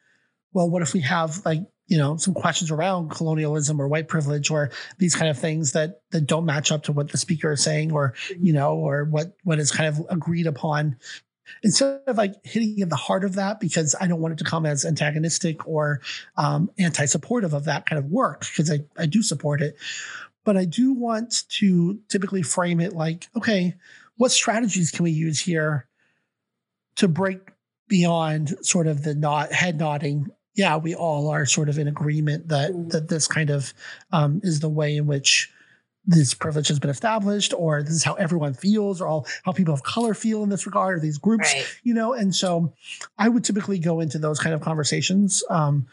[0.53, 4.51] well, what if we have like, you know, some questions around colonialism or white privilege
[4.51, 7.63] or these kind of things that that don't match up to what the speaker is
[7.63, 10.97] saying or, you know, or what what is kind of agreed upon
[11.63, 14.45] instead of like hitting at the heart of that because I don't want it to
[14.45, 16.01] come as antagonistic or
[16.37, 19.77] um, anti-supportive of that kind of work because I, I do support it.
[20.45, 23.75] But I do want to typically frame it like, okay,
[24.17, 25.87] what strategies can we use here
[26.97, 27.41] to break
[27.89, 30.29] beyond sort of the nod, head nodding?
[30.55, 32.91] Yeah, we all are sort of in agreement that mm.
[32.91, 33.75] that this kind of
[34.13, 35.51] um, is the way in which
[36.07, 39.75] this privilege has been established, or this is how everyone feels, or all how people
[39.75, 41.67] of color feel in this regard, or these groups, right.
[41.83, 42.13] you know.
[42.13, 42.73] And so,
[43.19, 45.43] I would typically go into those kind of conversations.
[45.49, 45.87] Um,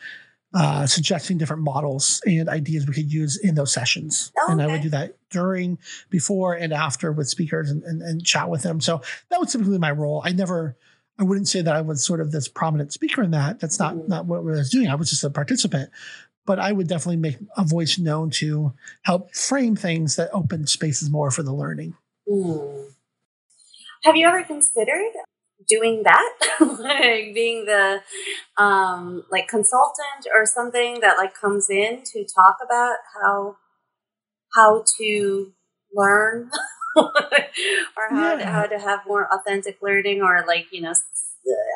[0.54, 4.32] uh, suggesting different models and ideas we could use in those sessions.
[4.38, 5.78] Oh, and I would do that during,
[6.10, 8.82] before, and after with speakers and, and, and, chat with them.
[8.82, 10.22] So that was typically my role.
[10.26, 10.76] I never,
[11.18, 13.62] I wouldn't say that I was sort of this prominent speaker in that.
[13.62, 14.08] That's not, mm.
[14.10, 14.90] not what I was doing.
[14.90, 15.90] I was just a participant.
[16.46, 18.74] But I would definitely make a voice known to
[19.04, 21.96] help frame things that open spaces more for the learning.
[22.28, 22.92] Mm.
[24.04, 25.14] Have you ever considered
[25.72, 28.02] doing that like being the
[28.58, 33.56] um like consultant or something that like comes in to talk about how
[34.54, 35.54] how to
[35.94, 36.50] learn
[36.96, 37.12] or
[38.10, 38.36] how, yeah.
[38.36, 40.94] to, how to have more authentic learning or like you know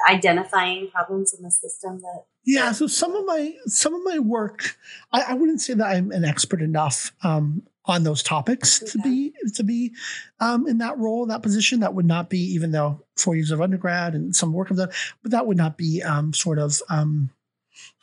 [0.09, 4.77] identifying problems in the system that yeah so some of my some of my work
[5.11, 9.33] i, I wouldn't say that i'm an expert enough um, on those topics to be
[9.53, 9.93] to be
[10.39, 11.81] um, in that role, that position.
[11.81, 14.91] That would not be, even though four years of undergrad and some work of that,
[15.21, 17.29] but that would not be um, sort of um,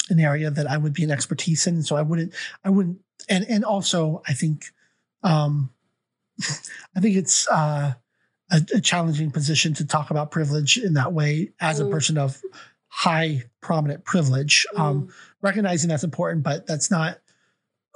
[0.08, 1.82] an area that I would be an expertise in.
[1.82, 2.32] So I wouldn't,
[2.64, 4.66] I wouldn't, and and also I think,
[5.22, 5.70] um,
[6.96, 7.94] I think it's uh,
[8.50, 11.88] a, a, challenging position to talk about privilege in that way as mm.
[11.88, 12.40] a person of
[12.86, 14.64] high prominent privilege.
[14.76, 15.12] Um, mm.
[15.40, 17.18] recognizing that's important, but that's not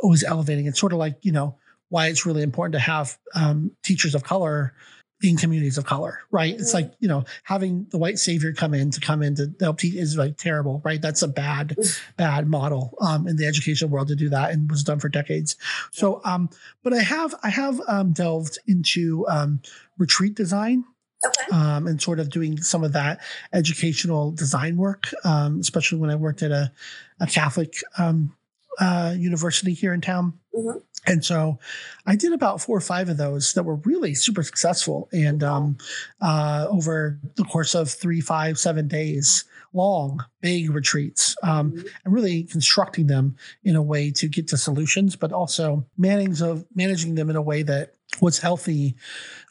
[0.01, 0.66] always elevating.
[0.66, 1.59] It's sort of like you know
[1.89, 4.74] why it's really important to have um, teachers of color
[5.22, 6.55] in communities of color, right?
[6.55, 9.78] It's like, you know, having the white savior come in to come in to help
[9.78, 11.01] teach is like terrible, right?
[11.01, 11.76] That's a bad,
[12.18, 15.57] bad model um, in the educational world to do that and was done for decades.
[15.91, 16.51] So, um,
[16.82, 19.61] but I have, I have um, delved into um,
[19.97, 20.84] retreat design.
[21.24, 21.57] Okay.
[21.57, 23.20] Um, and sort of doing some of that
[23.55, 26.70] educational design work, um, especially when I worked at a,
[27.18, 28.37] a Catholic um,
[28.78, 30.34] uh, university here in town.
[30.57, 30.78] Mm-hmm.
[31.07, 31.59] And so
[32.07, 35.09] I did about four or five of those that were really super successful.
[35.12, 35.76] And um,
[36.20, 41.86] uh, over the course of three, five, seven days long, big retreats, um, mm-hmm.
[42.04, 46.64] and really constructing them in a way to get to solutions, but also managing, of,
[46.74, 48.96] managing them in a way that was healthy,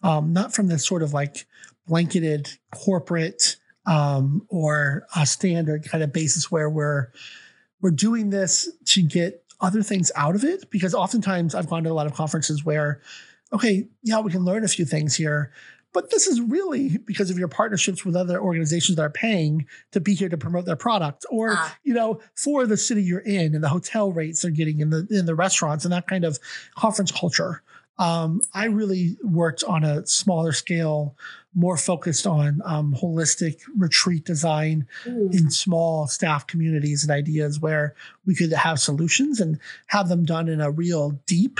[0.03, 1.45] um, not from this sort of like
[1.87, 7.11] blanketed corporate um, or a standard kind of basis where we're
[7.81, 11.91] we're doing this to get other things out of it because oftentimes I've gone to
[11.91, 13.01] a lot of conferences where,
[13.53, 15.51] okay, yeah, we can learn a few things here,
[15.95, 20.01] but this is really because of your partnerships with other organizations that are paying to
[20.01, 21.77] be here to promote their product or ah.
[21.83, 25.07] you know for the city you're in and the hotel rates they're getting in the
[25.09, 26.37] in the restaurants and that kind of
[26.75, 27.63] conference culture
[27.97, 31.15] um, i really worked on a smaller scale
[31.55, 35.33] more focused on um, holistic retreat design mm.
[35.33, 37.95] in small staff communities and ideas where
[38.25, 41.59] we could have solutions and have them done in a real deep,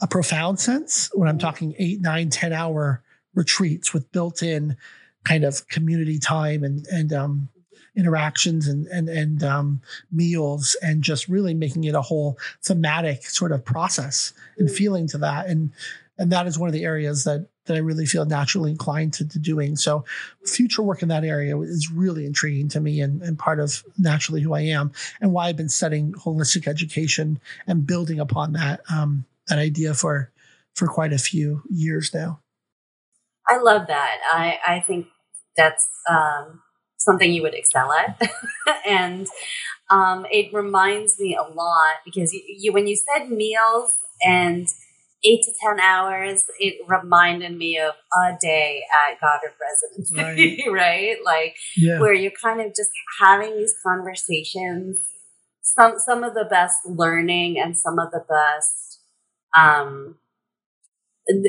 [0.00, 1.10] a profound sense.
[1.14, 1.42] When I'm mm.
[1.42, 3.02] talking eight, nine ten hour
[3.34, 4.76] retreats with built in
[5.24, 7.48] kind of community time and, and, um,
[7.96, 9.80] interactions and and and um,
[10.12, 14.72] meals and just really making it a whole thematic sort of process and mm.
[14.72, 15.72] feeling to that and
[16.16, 19.28] and that is one of the areas that that I really feel naturally inclined to,
[19.28, 19.76] to doing.
[19.76, 20.04] So
[20.44, 24.40] future work in that area is really intriguing to me and, and part of naturally
[24.40, 24.90] who I am
[25.20, 30.32] and why I've been studying holistic education and building upon that um, that idea for
[30.74, 32.40] for quite a few years now.
[33.46, 34.16] I love that.
[34.32, 35.06] I, I think
[35.56, 36.60] that's um,
[36.98, 38.20] something you would excel at.
[38.86, 39.28] and
[39.90, 43.94] um, it reminds me a lot because you, you, when you said meals
[44.26, 44.66] and
[45.24, 50.72] eight to 10 hours, it reminded me of a day at Goddard residency, right?
[50.72, 51.16] right?
[51.24, 52.00] Like, yeah.
[52.00, 52.90] where you're kind of just
[53.20, 54.98] having these conversations.
[55.62, 59.00] Some, some of the best learning and some of the best,
[59.54, 60.16] um,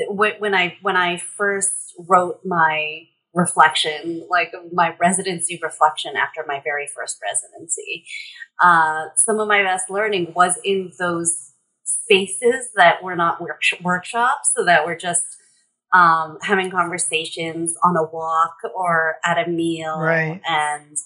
[0.08, 6.86] when I, when I first wrote my reflection, like my residency reflection after my very
[6.94, 8.04] first residency,
[8.62, 11.51] uh, some of my best learning was in those
[12.04, 15.24] spaces that were not work- workshops, so that we're just
[15.92, 19.98] um, having conversations on a walk or at a meal.
[19.98, 20.40] Right.
[20.48, 20.96] And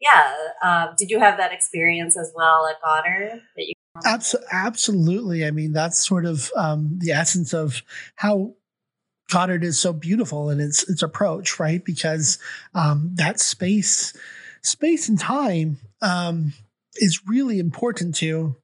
[0.00, 3.42] yeah, uh, did you have that experience as well at Goddard?
[3.56, 3.74] That you-
[4.04, 5.44] Abs- absolutely.
[5.44, 7.82] I mean, that's sort of um, the essence of
[8.14, 8.54] how
[9.30, 11.84] Goddard is so beautiful in its its approach, right?
[11.84, 12.38] Because
[12.74, 14.16] um, that space,
[14.62, 16.52] space and time um,
[16.96, 18.56] is really important to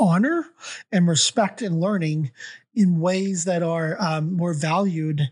[0.00, 0.46] honor
[0.90, 2.30] and respect and learning
[2.74, 5.30] in ways that are um, more valued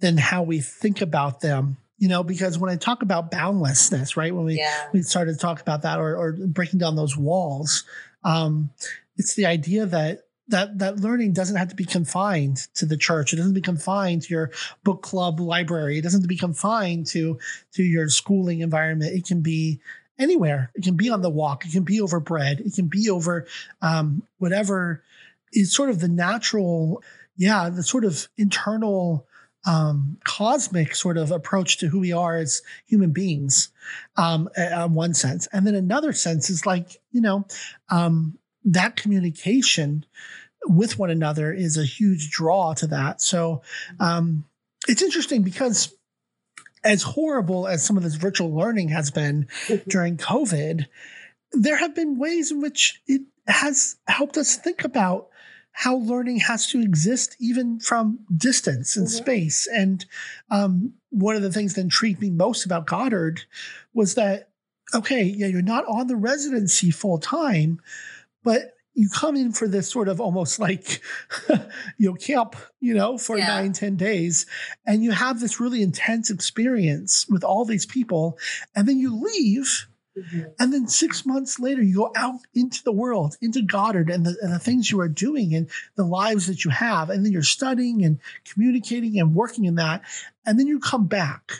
[0.00, 4.34] than how we think about them you know because when i talk about boundlessness right
[4.34, 4.86] when we yeah.
[4.92, 7.84] we started to talk about that or, or breaking down those walls
[8.24, 8.70] um,
[9.16, 13.32] it's the idea that that that learning doesn't have to be confined to the church.
[13.32, 14.50] It doesn't be confined to your
[14.82, 15.98] book club library.
[15.98, 17.38] It doesn't have to be confined to
[17.74, 19.14] to your schooling environment.
[19.14, 19.80] It can be
[20.18, 20.70] anywhere.
[20.74, 21.64] It can be on the walk.
[21.64, 22.60] It can be over bread.
[22.60, 23.46] It can be over
[23.82, 25.02] um, whatever
[25.52, 27.02] is sort of the natural,
[27.36, 29.26] yeah, the sort of internal
[29.66, 33.70] um, cosmic sort of approach to who we are as human beings,
[34.16, 37.46] um, on one sense, and then another sense is like you know
[37.90, 40.04] um, that communication
[40.64, 43.20] with one another is a huge draw to that.
[43.20, 43.62] So
[44.00, 44.44] um,
[44.86, 45.94] it's interesting because
[46.84, 49.88] as horrible as some of this virtual learning has been mm-hmm.
[49.88, 50.86] during COVID,
[51.52, 55.28] there have been ways in which it has helped us think about
[55.72, 59.16] how learning has to exist even from distance and mm-hmm.
[59.16, 59.68] space.
[59.72, 60.04] And
[60.50, 63.42] um, one of the things that intrigued me most about Goddard
[63.94, 64.50] was that,
[64.92, 67.80] okay, yeah, you're not on the residency full time,
[68.42, 71.00] but you come in for this sort of almost like
[71.98, 73.46] you know camp you know for yeah.
[73.46, 74.44] nine ten days
[74.84, 78.36] and you have this really intense experience with all these people
[78.74, 79.86] and then you leave
[80.18, 80.42] mm-hmm.
[80.58, 84.36] and then six months later you go out into the world into goddard and the,
[84.42, 87.42] and the things you are doing and the lives that you have and then you're
[87.44, 90.02] studying and communicating and working in that
[90.44, 91.52] and then you come back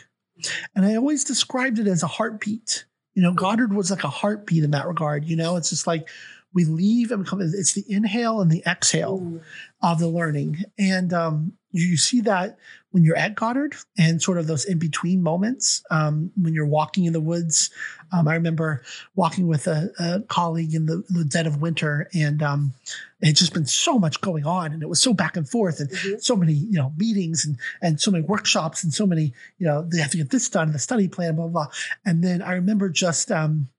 [0.75, 2.83] and i always described it as a heartbeat
[3.13, 6.09] you know goddard was like a heartbeat in that regard you know it's just like
[6.53, 9.41] we leave and come, it's the inhale and the exhale mm.
[9.81, 10.63] of the learning.
[10.77, 12.57] And um, you see that
[12.91, 17.05] when you're at Goddard and sort of those in between moments um, when you're walking
[17.05, 17.69] in the woods.
[18.11, 18.81] Um, I remember
[19.15, 22.73] walking with a, a colleague in the, the, dead of winter, and um,
[23.21, 25.79] it had just been so much going on, and it was so back and forth,
[25.79, 26.17] and mm-hmm.
[26.19, 29.83] so many you know meetings and and so many workshops, and so many you know
[29.83, 31.65] they have to get this done, the study plan, blah blah.
[31.65, 31.73] blah.
[32.03, 33.69] And then I remember just um,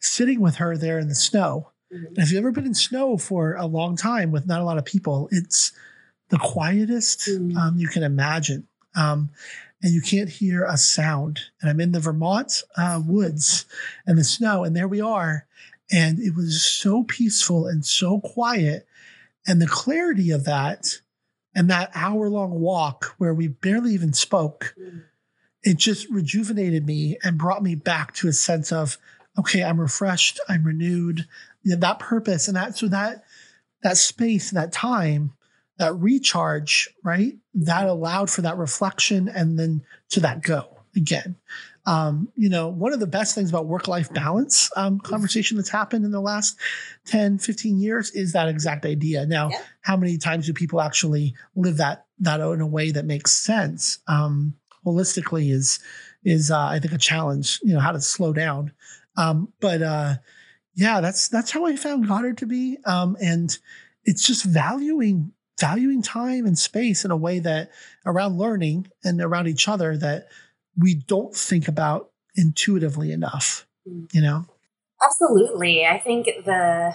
[0.00, 2.20] sitting with her there in the snow Mm-hmm.
[2.20, 4.84] If you've ever been in snow for a long time with not a lot of
[4.84, 5.72] people, it's
[6.30, 7.56] the quietest mm-hmm.
[7.56, 8.66] um, you can imagine.
[8.94, 9.30] Um,
[9.82, 11.40] and you can't hear a sound.
[11.60, 13.66] And I'm in the Vermont uh, woods
[14.06, 15.46] and the snow, and there we are.
[15.92, 18.86] And it was so peaceful and so quiet.
[19.46, 21.00] And the clarity of that
[21.54, 24.98] and that hour long walk where we barely even spoke, mm-hmm.
[25.62, 28.98] it just rejuvenated me and brought me back to a sense of,
[29.38, 31.28] okay, I'm refreshed, I'm renewed,
[31.66, 33.24] that purpose and that so that
[33.82, 35.32] that space that time
[35.78, 37.34] that recharge right?
[37.54, 41.36] That allowed for that reflection and then to that go again.
[41.84, 46.04] Um, you know one of the best things about work-life balance um, conversation that's happened
[46.04, 46.58] in the last
[47.06, 49.24] 10 15 years is that exact idea.
[49.24, 49.62] Now yeah.
[49.82, 53.98] how many times do people actually live that that in a way that makes sense?
[54.08, 54.54] Um,
[54.84, 55.80] holistically is
[56.24, 58.72] is uh, i think a challenge you know how to slow down.
[59.16, 60.14] Um, but uh,
[60.76, 62.78] yeah, that's that's how I found Goddard to be.
[62.84, 63.56] Um, and
[64.04, 67.70] it's just valuing valuing time and space in a way that
[68.04, 70.28] around learning and around each other that
[70.76, 73.66] we don't think about intuitively enough.
[73.88, 74.06] Mm.
[74.12, 74.44] You know?
[75.02, 75.86] Absolutely.
[75.86, 76.94] I think the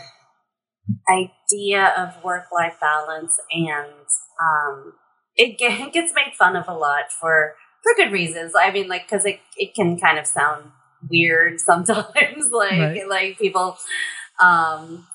[1.10, 4.06] idea of work life balance and
[4.40, 4.94] um,
[5.36, 8.54] it, it gets made fun of a lot for for good reasons.
[8.56, 10.72] I mean, like because it it can kind of sound
[11.10, 12.50] weird sometimes.
[12.52, 13.08] like right.
[13.08, 13.78] like people
[14.42, 15.08] um,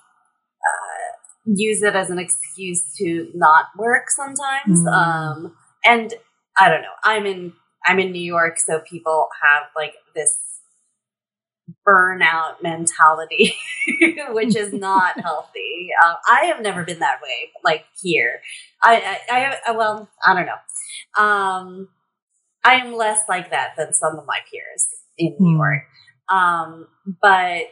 [0.60, 1.12] uh,
[1.44, 4.82] use it as an excuse to not work sometimes.
[4.82, 4.92] Mm.
[4.92, 6.14] Um, and
[6.58, 6.88] I don't know.
[7.04, 7.52] I'm in
[7.86, 10.36] I'm in New York, so people have like this
[11.86, 13.54] burnout mentality,
[14.30, 15.90] which is not healthy.
[16.04, 18.40] Uh, I have never been that way, like here.
[18.82, 21.22] I, I, I, well, I don't know.
[21.22, 21.88] Um,
[22.64, 24.88] I am less like that than some of my peers
[25.18, 25.58] in New mm.
[25.58, 25.82] York.
[26.28, 26.88] Um,
[27.22, 27.70] but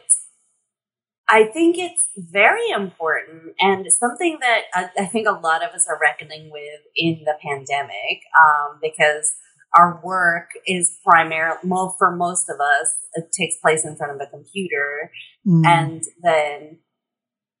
[1.27, 5.87] I think it's very important and something that I, I, think a lot of us
[5.89, 9.33] are reckoning with in the pandemic um, because
[9.75, 14.21] our work is primarily, well, for most of us, it takes place in front of
[14.25, 15.11] a computer.
[15.45, 15.65] Mm.
[15.65, 16.79] And then,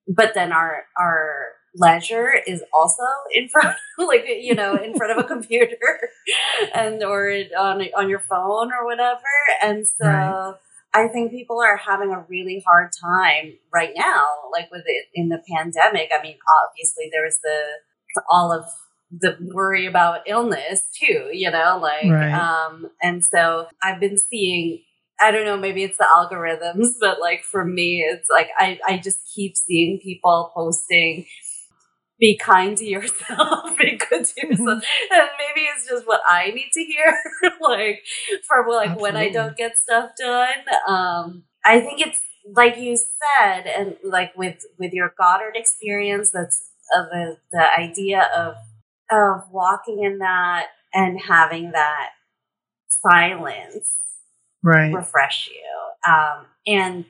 [0.07, 3.03] but then our, our leisure is also
[3.33, 6.09] in front, like, you know, in front of a computer
[6.75, 9.21] and, or on, on your phone or whatever.
[9.61, 10.55] And so, right
[10.95, 15.27] I think people are having a really hard time right now, like with it in
[15.27, 16.09] the pandemic.
[16.17, 18.63] I mean, obviously there's the all of
[19.11, 22.31] the worry about illness too, you know, like right.
[22.31, 24.83] um and so I've been seeing
[25.19, 28.97] I don't know, maybe it's the algorithms, but like for me it's like I I
[28.97, 31.25] just keep seeing people posting
[32.19, 34.83] be kind to yourself, be good to yourself.
[35.11, 37.17] and maybe it's just what I need to hear,
[37.61, 38.03] like
[38.47, 39.01] for like Absolutely.
[39.01, 40.49] when I don't get stuff done.
[40.87, 42.19] Um, I think it's
[42.53, 48.29] like you said, and like with with your Goddard experience, that's uh, the the idea
[48.35, 48.55] of
[49.11, 52.09] of walking in that and having that
[52.87, 53.97] silence
[54.63, 57.05] right refresh you um, and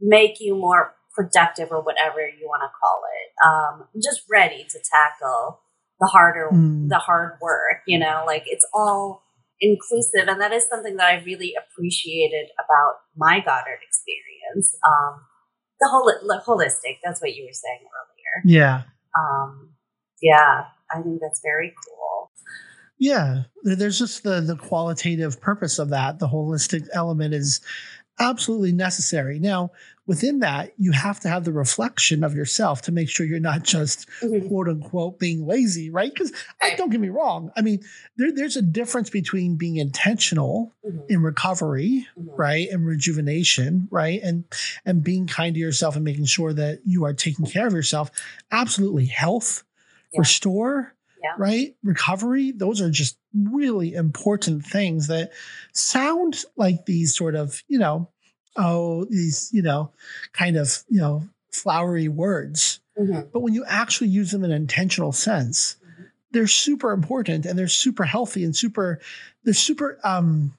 [0.00, 3.28] make you more productive or whatever you want to call it.
[3.44, 5.60] Um, just ready to tackle
[6.00, 6.88] the harder, mm.
[6.88, 9.22] the hard work, you know, like it's all
[9.60, 10.28] inclusive.
[10.28, 14.76] And that is something that I really appreciated about my Goddard experience.
[14.86, 15.20] Um,
[15.80, 16.12] the whole,
[16.46, 18.56] holistic, that's what you were saying earlier.
[18.56, 18.82] Yeah.
[19.18, 19.70] Um,
[20.20, 22.30] yeah, I think that's very cool.
[22.98, 26.20] Yeah, there's just the the qualitative purpose of that.
[26.20, 27.60] The holistic element is
[28.18, 29.38] absolutely necessary.
[29.38, 29.70] Now,
[30.06, 33.62] within that, you have to have the reflection of yourself to make sure you're not
[33.64, 34.48] just mm-hmm.
[34.48, 36.12] quote unquote being lazy, right?
[36.12, 36.32] Because
[36.76, 37.50] don't get me wrong.
[37.56, 37.80] I mean,
[38.16, 41.00] there, there's a difference between being intentional mm-hmm.
[41.08, 42.30] in recovery, mm-hmm.
[42.34, 44.44] right, and rejuvenation, right, and
[44.84, 48.10] and being kind to yourself and making sure that you are taking care of yourself.
[48.50, 49.64] Absolutely, health,
[50.12, 50.20] yeah.
[50.20, 50.94] restore.
[51.22, 51.34] Yeah.
[51.38, 51.76] Right?
[51.84, 55.32] Recovery, those are just really important things that
[55.72, 58.08] sound like these sort of, you know,
[58.56, 59.92] oh, these, you know,
[60.32, 62.80] kind of, you know, flowery words.
[62.98, 63.28] Mm-hmm.
[63.32, 66.02] But when you actually use them in an intentional sense, mm-hmm.
[66.32, 69.00] they're super important and they're super healthy and super,
[69.44, 70.52] they're super um,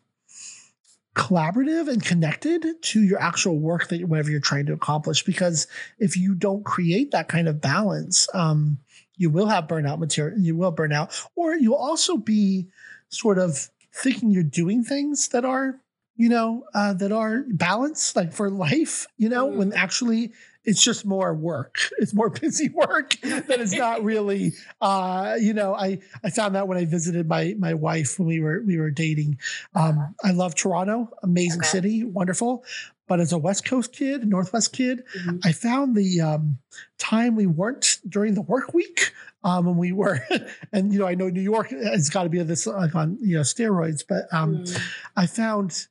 [1.15, 5.23] collaborative and connected to your actual work that whatever you're trying to accomplish.
[5.23, 5.67] Because
[5.99, 8.79] if you don't create that kind of balance, um,
[9.15, 12.67] you will have burnout material, you will burn out, or you'll also be
[13.09, 15.79] sort of thinking you're doing things that are
[16.15, 19.57] you know, uh, that are balanced, like for life, you know, mm-hmm.
[19.57, 20.31] when actually
[20.63, 21.79] it's just more work.
[21.97, 26.67] It's more busy work that is not really, uh, you know, I, I found that
[26.67, 29.39] when I visited my, my wife when we were, we were dating.
[29.73, 30.07] Um, uh-huh.
[30.23, 31.69] I love Toronto, amazing okay.
[31.69, 32.65] city, wonderful.
[33.07, 35.37] But as a West Coast kid, Northwest kid, mm-hmm.
[35.43, 36.59] I found the um,
[36.97, 40.19] time we weren't during the work week um, when we were,
[40.71, 43.35] and you know, I know New York has got to be this like on you
[43.35, 44.81] know steroids, but um, mm.
[45.17, 45.87] I found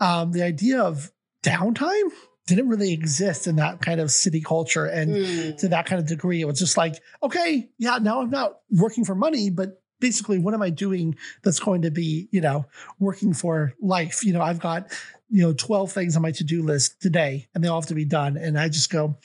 [0.00, 1.10] um, the idea of
[1.42, 2.10] downtime
[2.46, 5.56] didn't really exist in that kind of city culture and mm.
[5.58, 6.40] to that kind of degree.
[6.40, 10.54] It was just like, okay, yeah, now I'm not working for money, but basically, what
[10.54, 12.66] am I doing that's going to be, you know,
[12.98, 14.24] working for life?
[14.24, 14.90] You know, I've got,
[15.30, 17.94] you know, 12 things on my to do list today and they all have to
[17.94, 18.36] be done.
[18.36, 19.16] And I just go,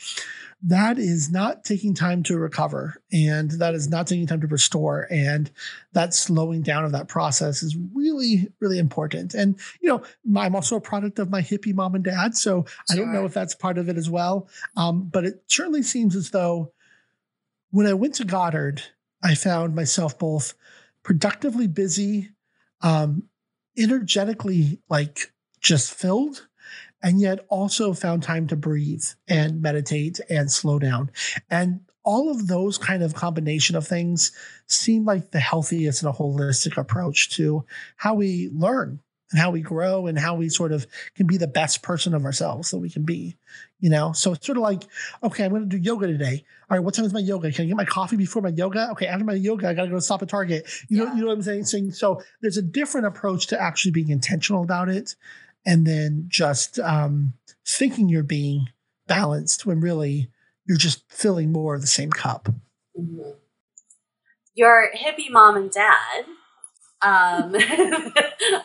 [0.68, 5.08] that is not taking time to recover and that is not taking time to restore
[5.12, 5.52] and
[5.94, 10.02] that slowing down of that process is really really important and you know
[10.38, 13.34] i'm also a product of my hippie mom and dad so i don't know if
[13.34, 16.72] that's part of it as well um, but it certainly seems as though
[17.72, 18.82] when i went to goddard
[19.24, 20.56] i found myself both
[21.04, 22.30] productively busy
[22.82, 23.30] um,
[23.78, 25.32] energetically like
[25.66, 26.48] just filled
[27.02, 31.10] and yet also found time to breathe and meditate and slow down.
[31.50, 34.32] And all of those kind of combination of things
[34.68, 39.00] seem like the healthiest and a holistic approach to how we learn
[39.32, 40.86] and how we grow and how we sort of
[41.16, 43.36] can be the best person of ourselves that we can be
[43.80, 44.14] you know?
[44.14, 44.84] So it's sort of like
[45.22, 46.44] okay i'm going to do yoga today.
[46.70, 47.52] All right what time is my yoga?
[47.52, 48.90] Can i get my coffee before my yoga?
[48.92, 50.68] Okay after my yoga i got to go stop at target.
[50.90, 51.66] You know you know what i'm saying?
[51.66, 55.16] So, so there's a different approach to actually being intentional about it
[55.66, 57.34] and then just um,
[57.66, 58.68] thinking you're being
[59.08, 60.30] balanced when really
[60.66, 62.50] you're just filling more of the same cup.
[63.00, 63.32] Mm-hmm.
[64.54, 66.26] Your hippie mom and dad,
[67.02, 67.54] um,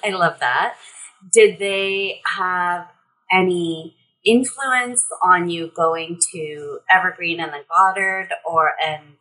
[0.04, 0.76] I love that.
[1.32, 2.86] Did they have
[3.30, 9.16] any influence on you going to Evergreen and then Goddard or and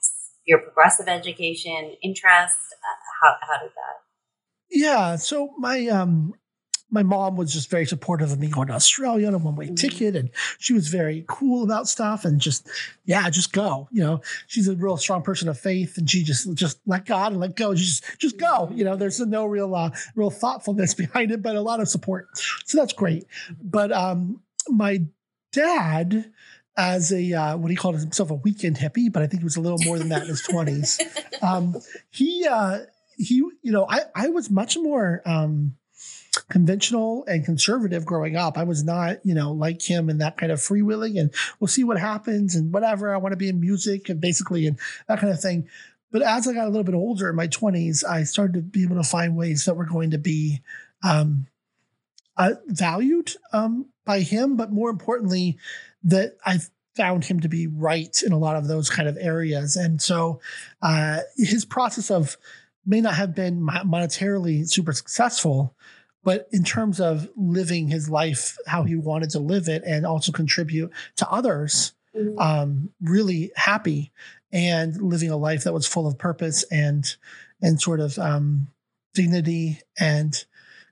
[0.46, 2.58] your progressive education interest?
[2.74, 4.00] Uh, how, how did that?
[4.72, 5.16] Yeah.
[5.16, 6.36] So my um
[6.92, 9.66] my mom was just very supportive of me going to Australia on a one way
[9.66, 9.76] mm-hmm.
[9.76, 10.16] ticket.
[10.16, 12.68] And she was very cool about stuff and just,
[13.06, 13.88] yeah, just go.
[13.92, 17.32] You know, she's a real strong person of faith and she just, just let God
[17.32, 17.74] and let go.
[17.74, 18.72] Just, just go.
[18.74, 22.28] You know, there's no real, uh, real thoughtfulness behind it, but a lot of support.
[22.66, 23.26] So that's great.
[23.62, 25.02] But, um, my
[25.52, 26.32] dad,
[26.78, 29.58] as a uh, what he called himself a weekend hippie, but I think he was
[29.58, 31.00] a little more than that in his twenties.
[31.42, 31.78] Um,
[32.10, 32.80] he uh,
[33.18, 35.76] he, you know, I I was much more um,
[36.50, 38.58] conventional and conservative growing up.
[38.58, 41.84] I was not, you know, like him and that kind of freewheeling and we'll see
[41.84, 43.14] what happens and whatever.
[43.14, 45.68] I want to be in music and basically and that kind of thing.
[46.12, 48.84] But as I got a little bit older in my 20s, I started to be
[48.84, 50.62] able to find ways that were going to be
[51.04, 51.48] um,
[52.36, 55.58] uh, valued um, by him, but more importantly,
[56.04, 56.60] that I
[56.96, 59.76] found him to be right in a lot of those kind of areas.
[59.76, 60.42] And so
[60.82, 62.38] uh, his process of
[62.86, 65.76] may not have been monetarily super successful,
[66.24, 70.32] but in terms of living his life how he wanted to live it and also
[70.32, 72.38] contribute to others mm-hmm.
[72.40, 74.12] um, really happy
[74.52, 77.16] and living a life that was full of purpose and
[77.62, 78.68] and sort of um,
[79.14, 80.46] dignity and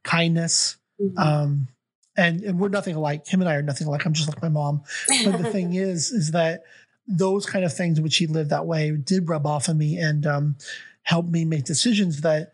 [0.03, 1.17] kindness mm-hmm.
[1.17, 1.67] um,
[2.15, 4.49] and, and we're nothing alike him and i are nothing alike i'm just like my
[4.49, 4.81] mom
[5.25, 6.63] but the thing is is that
[7.07, 10.27] those kind of things which he lived that way did rub off on me and
[10.27, 10.55] um,
[11.03, 12.51] helped me make decisions that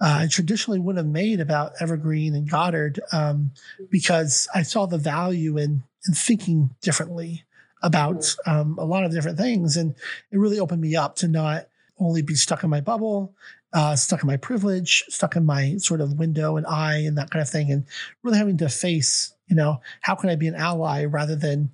[0.00, 3.52] I traditionally wouldn't have made about Evergreen and Goddard um,
[3.90, 7.44] because I saw the value in, in thinking differently
[7.82, 8.50] about mm-hmm.
[8.50, 9.76] um, a lot of different things.
[9.76, 9.94] And
[10.30, 11.68] it really opened me up to not
[11.98, 13.34] only be stuck in my bubble,
[13.72, 17.30] uh, stuck in my privilege, stuck in my sort of window and eye and that
[17.30, 17.86] kind of thing, and
[18.22, 21.70] really having to face, you know, how can I be an ally rather than,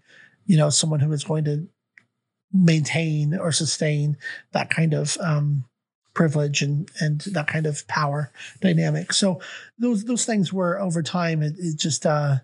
[0.47, 1.67] you know, someone who is going to
[2.53, 4.17] maintain or sustain
[4.53, 5.65] that kind of um,
[6.15, 9.13] privilege and and that kind of power dynamic.
[9.13, 9.41] So
[9.79, 11.43] those those things were over time.
[11.43, 12.37] It, it just uh,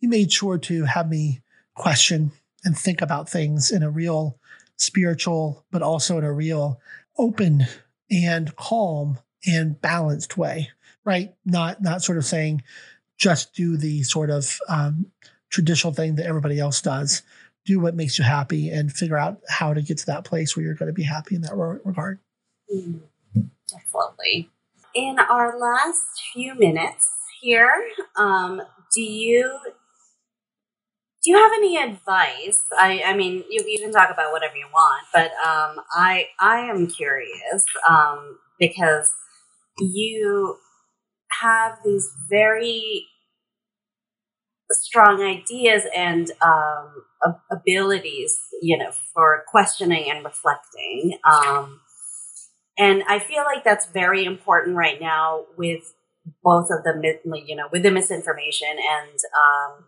[0.00, 1.40] he made sure to have me
[1.74, 2.32] question
[2.64, 4.38] and think about things in a real
[4.76, 6.80] spiritual, but also in a real
[7.18, 7.66] open
[8.10, 10.70] and calm and balanced way.
[11.04, 11.34] Right?
[11.44, 12.62] Not not sort of saying
[13.18, 15.06] just do the sort of um,
[15.48, 17.22] traditional thing that everybody else does.
[17.64, 20.64] Do what makes you happy and figure out how to get to that place where
[20.64, 22.18] you're going to be happy in that regard.
[23.94, 24.50] Lovely.
[24.94, 27.08] In our last few minutes
[27.40, 27.72] here,
[28.16, 28.62] um,
[28.94, 29.58] do you
[31.24, 32.60] do you have any advice?
[32.76, 36.60] I, I mean, you, you can talk about whatever you want, but um, I I
[36.60, 39.12] am curious um, because
[39.78, 40.58] you
[41.40, 43.06] have these very
[44.72, 47.04] strong ideas and um,
[47.50, 51.18] abilities, you know, for questioning and reflecting.
[51.30, 51.81] Um,
[52.78, 55.94] and I feel like that's very important right now with
[56.42, 59.84] both of the, you know, with the misinformation and um,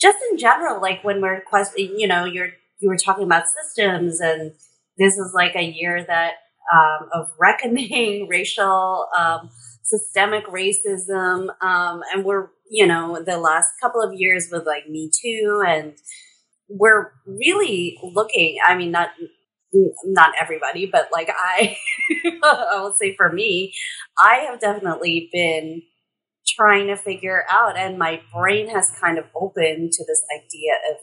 [0.00, 4.20] just in general, like when we're questioning, you know, you're, you were talking about systems
[4.20, 4.52] and
[4.96, 6.34] this is like a year that
[6.72, 9.50] um, of reckoning racial, um,
[9.82, 11.48] systemic racism.
[11.62, 15.94] Um, and we're, you know, the last couple of years with like Me Too and
[16.68, 19.08] we're really looking, I mean, not
[20.04, 21.76] not everybody, but like I,
[22.42, 23.74] I will say for me,
[24.18, 25.82] I have definitely been
[26.46, 30.96] trying to figure out, and my brain has kind of opened to this idea of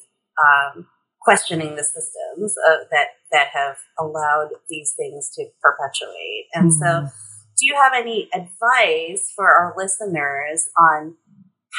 [0.44, 0.88] um,
[1.22, 6.48] questioning the systems uh, that that have allowed these things to perpetuate.
[6.54, 6.80] And mm.
[6.80, 7.10] so,
[7.58, 11.16] do you have any advice for our listeners on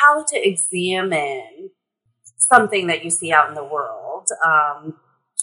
[0.02, 1.70] how to examine
[2.38, 4.28] something that you see out in the world?
[4.44, 4.96] Um,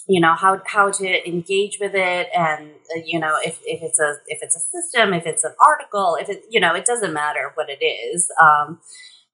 [0.06, 2.28] you know how how to engage with it.
[2.36, 5.54] And uh, you know if, if it's a if it's a system if it's an
[5.66, 8.30] article if it you know it doesn't matter what it is.
[8.40, 8.80] Um,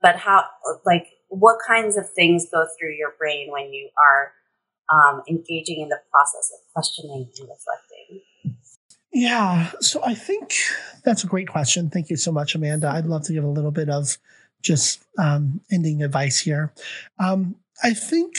[0.03, 0.45] but how
[0.87, 4.33] like what kinds of things go through your brain when you are
[4.93, 8.23] um, engaging in the process of questioning and reflecting?
[9.13, 9.71] Yeah.
[9.81, 10.55] So i think
[11.05, 11.91] that's a great question.
[11.91, 12.89] Thank you so much amanda.
[12.89, 14.19] I'd love to give a little bit of
[14.63, 16.73] just um, ending advice here.
[17.19, 18.37] Um, i think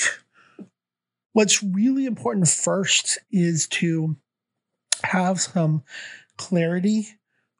[1.33, 4.17] What's really important first is to
[5.03, 5.83] have some
[6.37, 7.07] clarity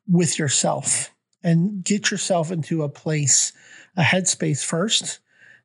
[0.08, 3.54] with yourself and get yourself into a place,
[3.96, 5.20] a headspace first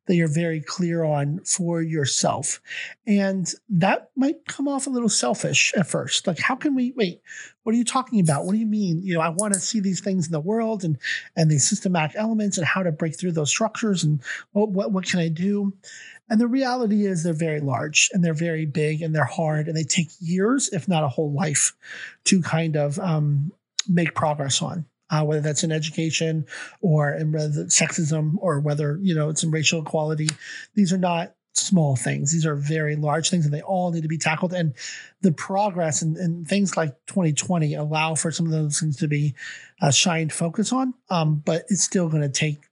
[0.07, 2.61] that you're very clear on for yourself.
[3.07, 6.27] And that might come off a little selfish at first.
[6.27, 7.21] Like, how can we wait?
[7.65, 8.45] What are you talking about?
[8.45, 9.03] What do you mean?
[9.03, 10.99] You know, I want to see these things in the world and
[11.35, 14.23] and these systematic elements and how to break through those structures and
[14.53, 15.73] what what, what can I do?
[16.29, 19.77] And the reality is they're very large and they're very big and they're hard and
[19.77, 21.75] they take years, if not a whole life,
[22.25, 23.53] to kind of um,
[23.89, 24.87] make progress on.
[25.09, 26.45] Uh, whether that's in education
[26.81, 30.29] or in sexism or whether you know it's in racial equality,
[30.75, 32.33] these are not small things.
[32.33, 34.53] These are very large things, and they all need to be tackled.
[34.53, 34.75] And
[35.21, 39.35] the progress and, and things like 2020 allow for some of those things to be
[39.81, 40.95] uh, shined focus on.
[41.11, 42.65] Um, but it's still going to take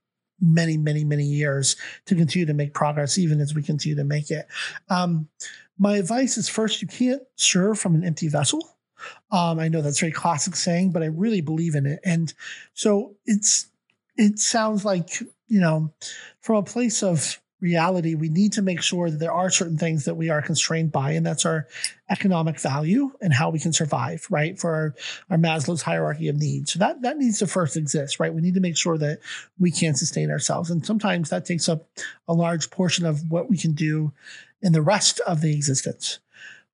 [0.44, 1.76] many, many, many years
[2.06, 4.46] to continue to make progress, even as we continue to make it.
[4.88, 5.28] Um,
[5.78, 8.76] my advice is first, you can't serve from an empty vessel.
[9.30, 12.00] Um, I know that's a very classic saying, but I really believe in it.
[12.04, 12.32] And
[12.74, 13.66] so it's
[14.16, 15.92] it sounds like, you know,
[16.40, 20.04] from a place of reality, we need to make sure that there are certain things
[20.04, 21.66] that we are constrained by, and that's our
[22.10, 24.58] economic value and how we can survive, right?
[24.58, 24.94] For our,
[25.30, 26.74] our Maslow's hierarchy of needs.
[26.74, 28.32] So that, that needs to first exist, right?
[28.32, 29.20] We need to make sure that
[29.58, 30.70] we can sustain ourselves.
[30.70, 31.88] And sometimes that takes up
[32.28, 34.12] a large portion of what we can do
[34.60, 36.20] in the rest of the existence.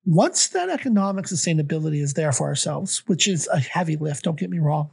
[0.05, 4.51] Once that economic sustainability is there for ourselves, which is a heavy lift, don't get
[4.51, 4.91] me wrong.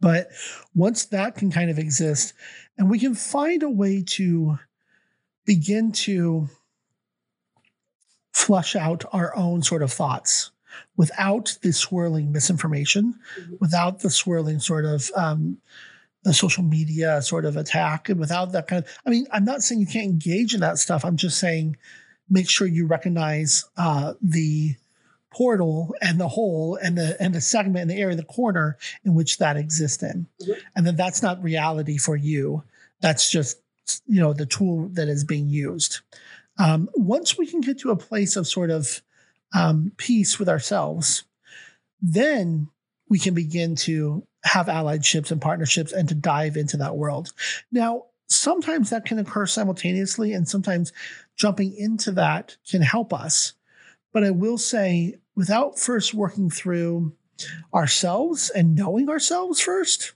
[0.00, 0.30] But
[0.74, 2.32] once that can kind of exist,
[2.78, 4.58] and we can find a way to
[5.44, 6.48] begin to
[8.32, 10.50] flush out our own sort of thoughts
[10.96, 13.54] without the swirling misinformation, mm-hmm.
[13.60, 15.58] without the swirling sort of um,
[16.24, 18.90] the social media sort of attack, and without that kind of.
[19.04, 21.04] I mean, I'm not saying you can't engage in that stuff.
[21.04, 21.76] I'm just saying
[22.30, 24.76] make sure you recognize uh, the
[25.32, 28.76] portal and the hole and the and the segment and the area, of the corner
[29.04, 30.52] in which that exists in, mm-hmm.
[30.76, 32.62] and then that's not reality for you.
[33.00, 33.58] That's just
[34.06, 36.00] you know the tool that is being used.
[36.58, 39.02] Um, once we can get to a place of sort of
[39.54, 41.24] um, peace with ourselves,
[42.00, 42.68] then
[43.08, 47.32] we can begin to have allied ships and partnerships and to dive into that world.
[47.70, 50.92] Now, sometimes that can occur simultaneously, and sometimes
[51.36, 53.54] jumping into that can help us.
[54.12, 57.12] But I will say, without first working through
[57.74, 60.12] ourselves and knowing ourselves first,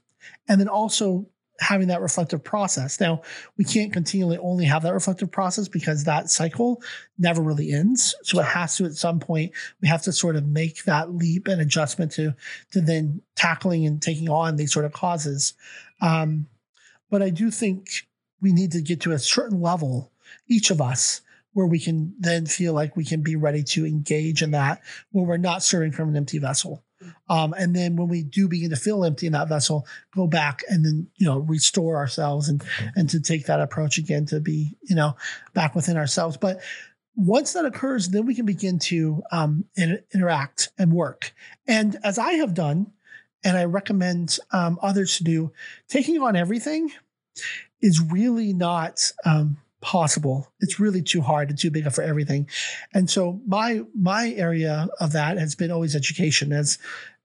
[0.47, 1.27] and then also
[1.59, 2.99] having that reflective process.
[2.99, 3.21] Now,
[3.57, 6.81] we can't continually only have that reflective process because that cycle
[7.17, 8.15] never really ends.
[8.23, 11.47] So it has to at some point we have to sort of make that leap
[11.47, 12.35] and adjustment to
[12.71, 15.53] to then tackling and taking on these sort of causes.
[16.01, 16.47] Um,
[17.09, 18.07] but I do think
[18.41, 20.11] we need to get to a certain level,
[20.47, 21.21] each of us,
[21.53, 25.25] where we can then feel like we can be ready to engage in that when
[25.25, 26.83] we're not serving from an empty vessel.
[27.29, 30.63] Um, and then when we do begin to feel empty in that vessel, go back
[30.67, 32.63] and then you know restore ourselves and
[32.95, 35.15] and to take that approach again to be you know
[35.53, 36.37] back within ourselves.
[36.37, 36.61] But
[37.15, 41.33] once that occurs, then we can begin to um, in, interact and work.
[41.67, 42.91] And as I have done,
[43.43, 45.51] and I recommend um, others to do,
[45.87, 46.91] taking on everything
[47.81, 50.51] is really not um, possible.
[50.59, 52.49] It's really too hard and too big for everything.
[52.93, 56.77] And so my my area of that has been always education as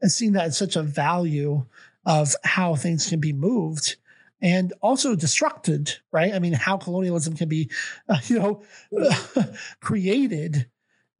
[0.03, 1.65] as seeing that as such a value
[2.05, 3.97] of how things can be moved
[4.41, 6.35] and also destructed, right?
[6.35, 7.71] I mean, how colonialism can be,
[8.09, 8.63] uh, you know,
[9.81, 10.67] created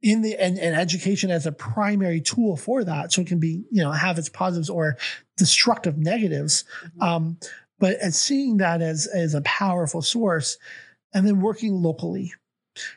[0.01, 3.63] in the and, and, education as a primary tool for that, so it can be,
[3.71, 4.97] you know, have its positives or
[5.37, 6.65] destructive negatives.
[6.83, 7.01] Mm-hmm.
[7.01, 7.37] Um,
[7.79, 10.57] but as seeing that as as a powerful source
[11.13, 12.33] and then working locally.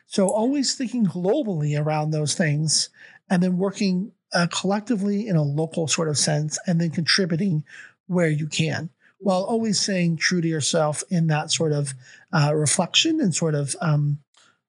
[0.05, 2.89] So always thinking globally around those things
[3.29, 7.63] and then working uh, collectively in a local sort of sense and then contributing
[8.07, 8.89] where you can
[9.19, 11.93] while always saying true to yourself in that sort of
[12.31, 14.19] uh, reflection and sort of um,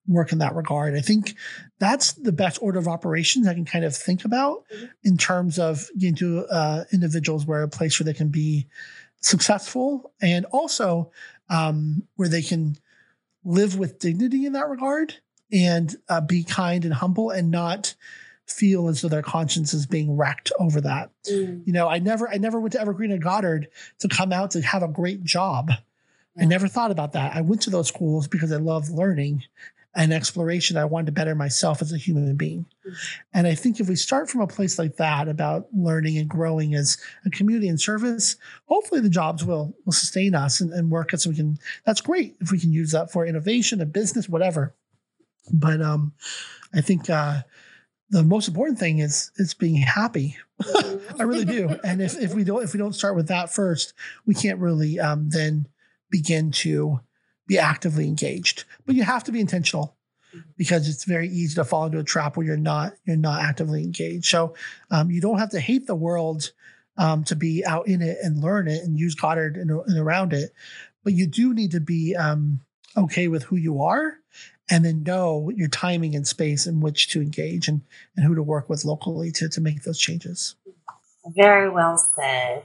[0.06, 0.94] work in that regard.
[0.94, 1.34] I think
[1.78, 4.86] that's the best order of operations I can kind of think about mm-hmm.
[5.04, 8.66] in terms of getting to uh, individuals where a place where they can be
[9.20, 11.10] successful and also
[11.50, 12.76] um, where they can
[13.44, 15.14] live with dignity in that regard
[15.52, 17.94] and uh, be kind and humble and not
[18.46, 21.10] feel as though their conscience is being wrecked over that.
[21.30, 21.66] Mm.
[21.66, 23.68] You know, I never I never went to Evergreen and Goddard
[24.00, 25.70] to come out to have a great job.
[26.40, 27.34] I never thought about that.
[27.34, 29.42] I went to those schools because I love learning
[29.98, 30.76] and exploration.
[30.76, 32.66] I wanted to better myself as a human being.
[33.34, 36.76] And I think if we start from a place like that about learning and growing
[36.76, 41.12] as a community and service, hopefully the jobs will, will sustain us and, and work
[41.12, 41.24] us.
[41.24, 44.72] So we can, that's great if we can use that for innovation and business, whatever.
[45.52, 46.12] But um,
[46.72, 47.42] I think uh,
[48.08, 50.36] the most important thing is is being happy.
[51.18, 51.76] I really do.
[51.82, 53.94] And if, if we don't if we don't start with that first,
[54.26, 55.66] we can't really um, then
[56.10, 57.00] begin to
[57.48, 58.64] be actively engaged.
[58.86, 59.96] But you have to be intentional
[60.56, 63.82] because it's very easy to fall into a trap where you're not you're not actively
[63.82, 64.26] engaged.
[64.26, 64.54] So
[64.92, 66.52] um, you don't have to hate the world
[66.96, 70.32] um, to be out in it and learn it and use Goddard and, and around
[70.32, 70.52] it,
[71.02, 72.60] but you do need to be um,
[72.96, 74.18] okay with who you are
[74.70, 77.82] and then know your timing and space in which to engage and,
[78.16, 80.56] and who to work with locally to, to make those changes.
[81.26, 82.64] Very well said.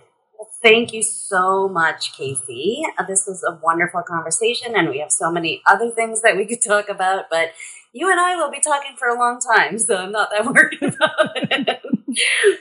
[0.62, 2.84] Thank you so much, Casey.
[2.98, 6.46] Uh, this was a wonderful conversation, and we have so many other things that we
[6.46, 7.54] could talk about, but
[7.92, 10.82] you and I will be talking for a long time, so I'm not that worried
[10.82, 11.82] about it.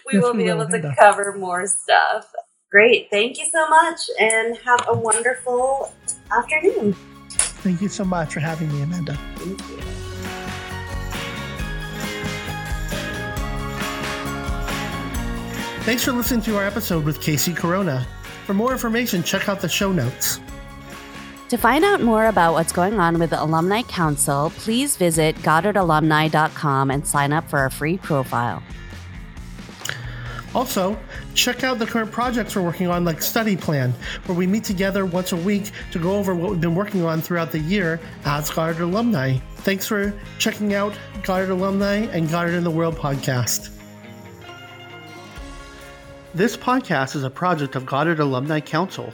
[0.06, 2.32] we will be able to cover more stuff.
[2.70, 3.08] Great.
[3.10, 5.92] Thank you so much, and have a wonderful
[6.30, 6.94] afternoon.
[7.28, 9.18] Thank you so much for having me, Amanda.
[9.36, 9.91] Thank you.
[15.82, 18.06] Thanks for listening to our episode with Casey Corona.
[18.46, 20.38] For more information, check out the show notes.
[21.48, 26.92] To find out more about what's going on with the Alumni Council, please visit goddardalumni.com
[26.92, 28.62] and sign up for a free profile.
[30.54, 30.96] Also,
[31.34, 33.92] check out the current projects we're working on, like Study Plan,
[34.26, 37.20] where we meet together once a week to go over what we've been working on
[37.20, 39.36] throughout the year as Goddard alumni.
[39.56, 43.71] Thanks for checking out Goddard Alumni and Goddard in the World podcast.
[46.34, 49.12] This podcast is a project of Goddard Alumni Council.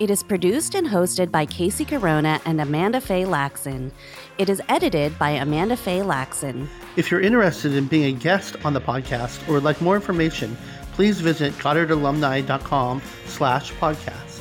[0.00, 3.92] It is produced and hosted by Casey Corona and Amanda Faye Laxon.
[4.38, 6.66] It is edited by Amanda Faye Laxon.
[6.96, 10.56] If you're interested in being a guest on the podcast or would like more information,
[10.94, 14.40] please visit goddardalumni.com slash podcast.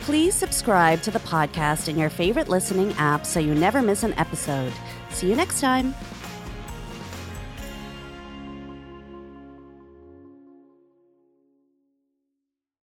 [0.00, 4.14] Please subscribe to the podcast in your favorite listening app so you never miss an
[4.14, 4.72] episode.
[5.10, 5.94] See you next time.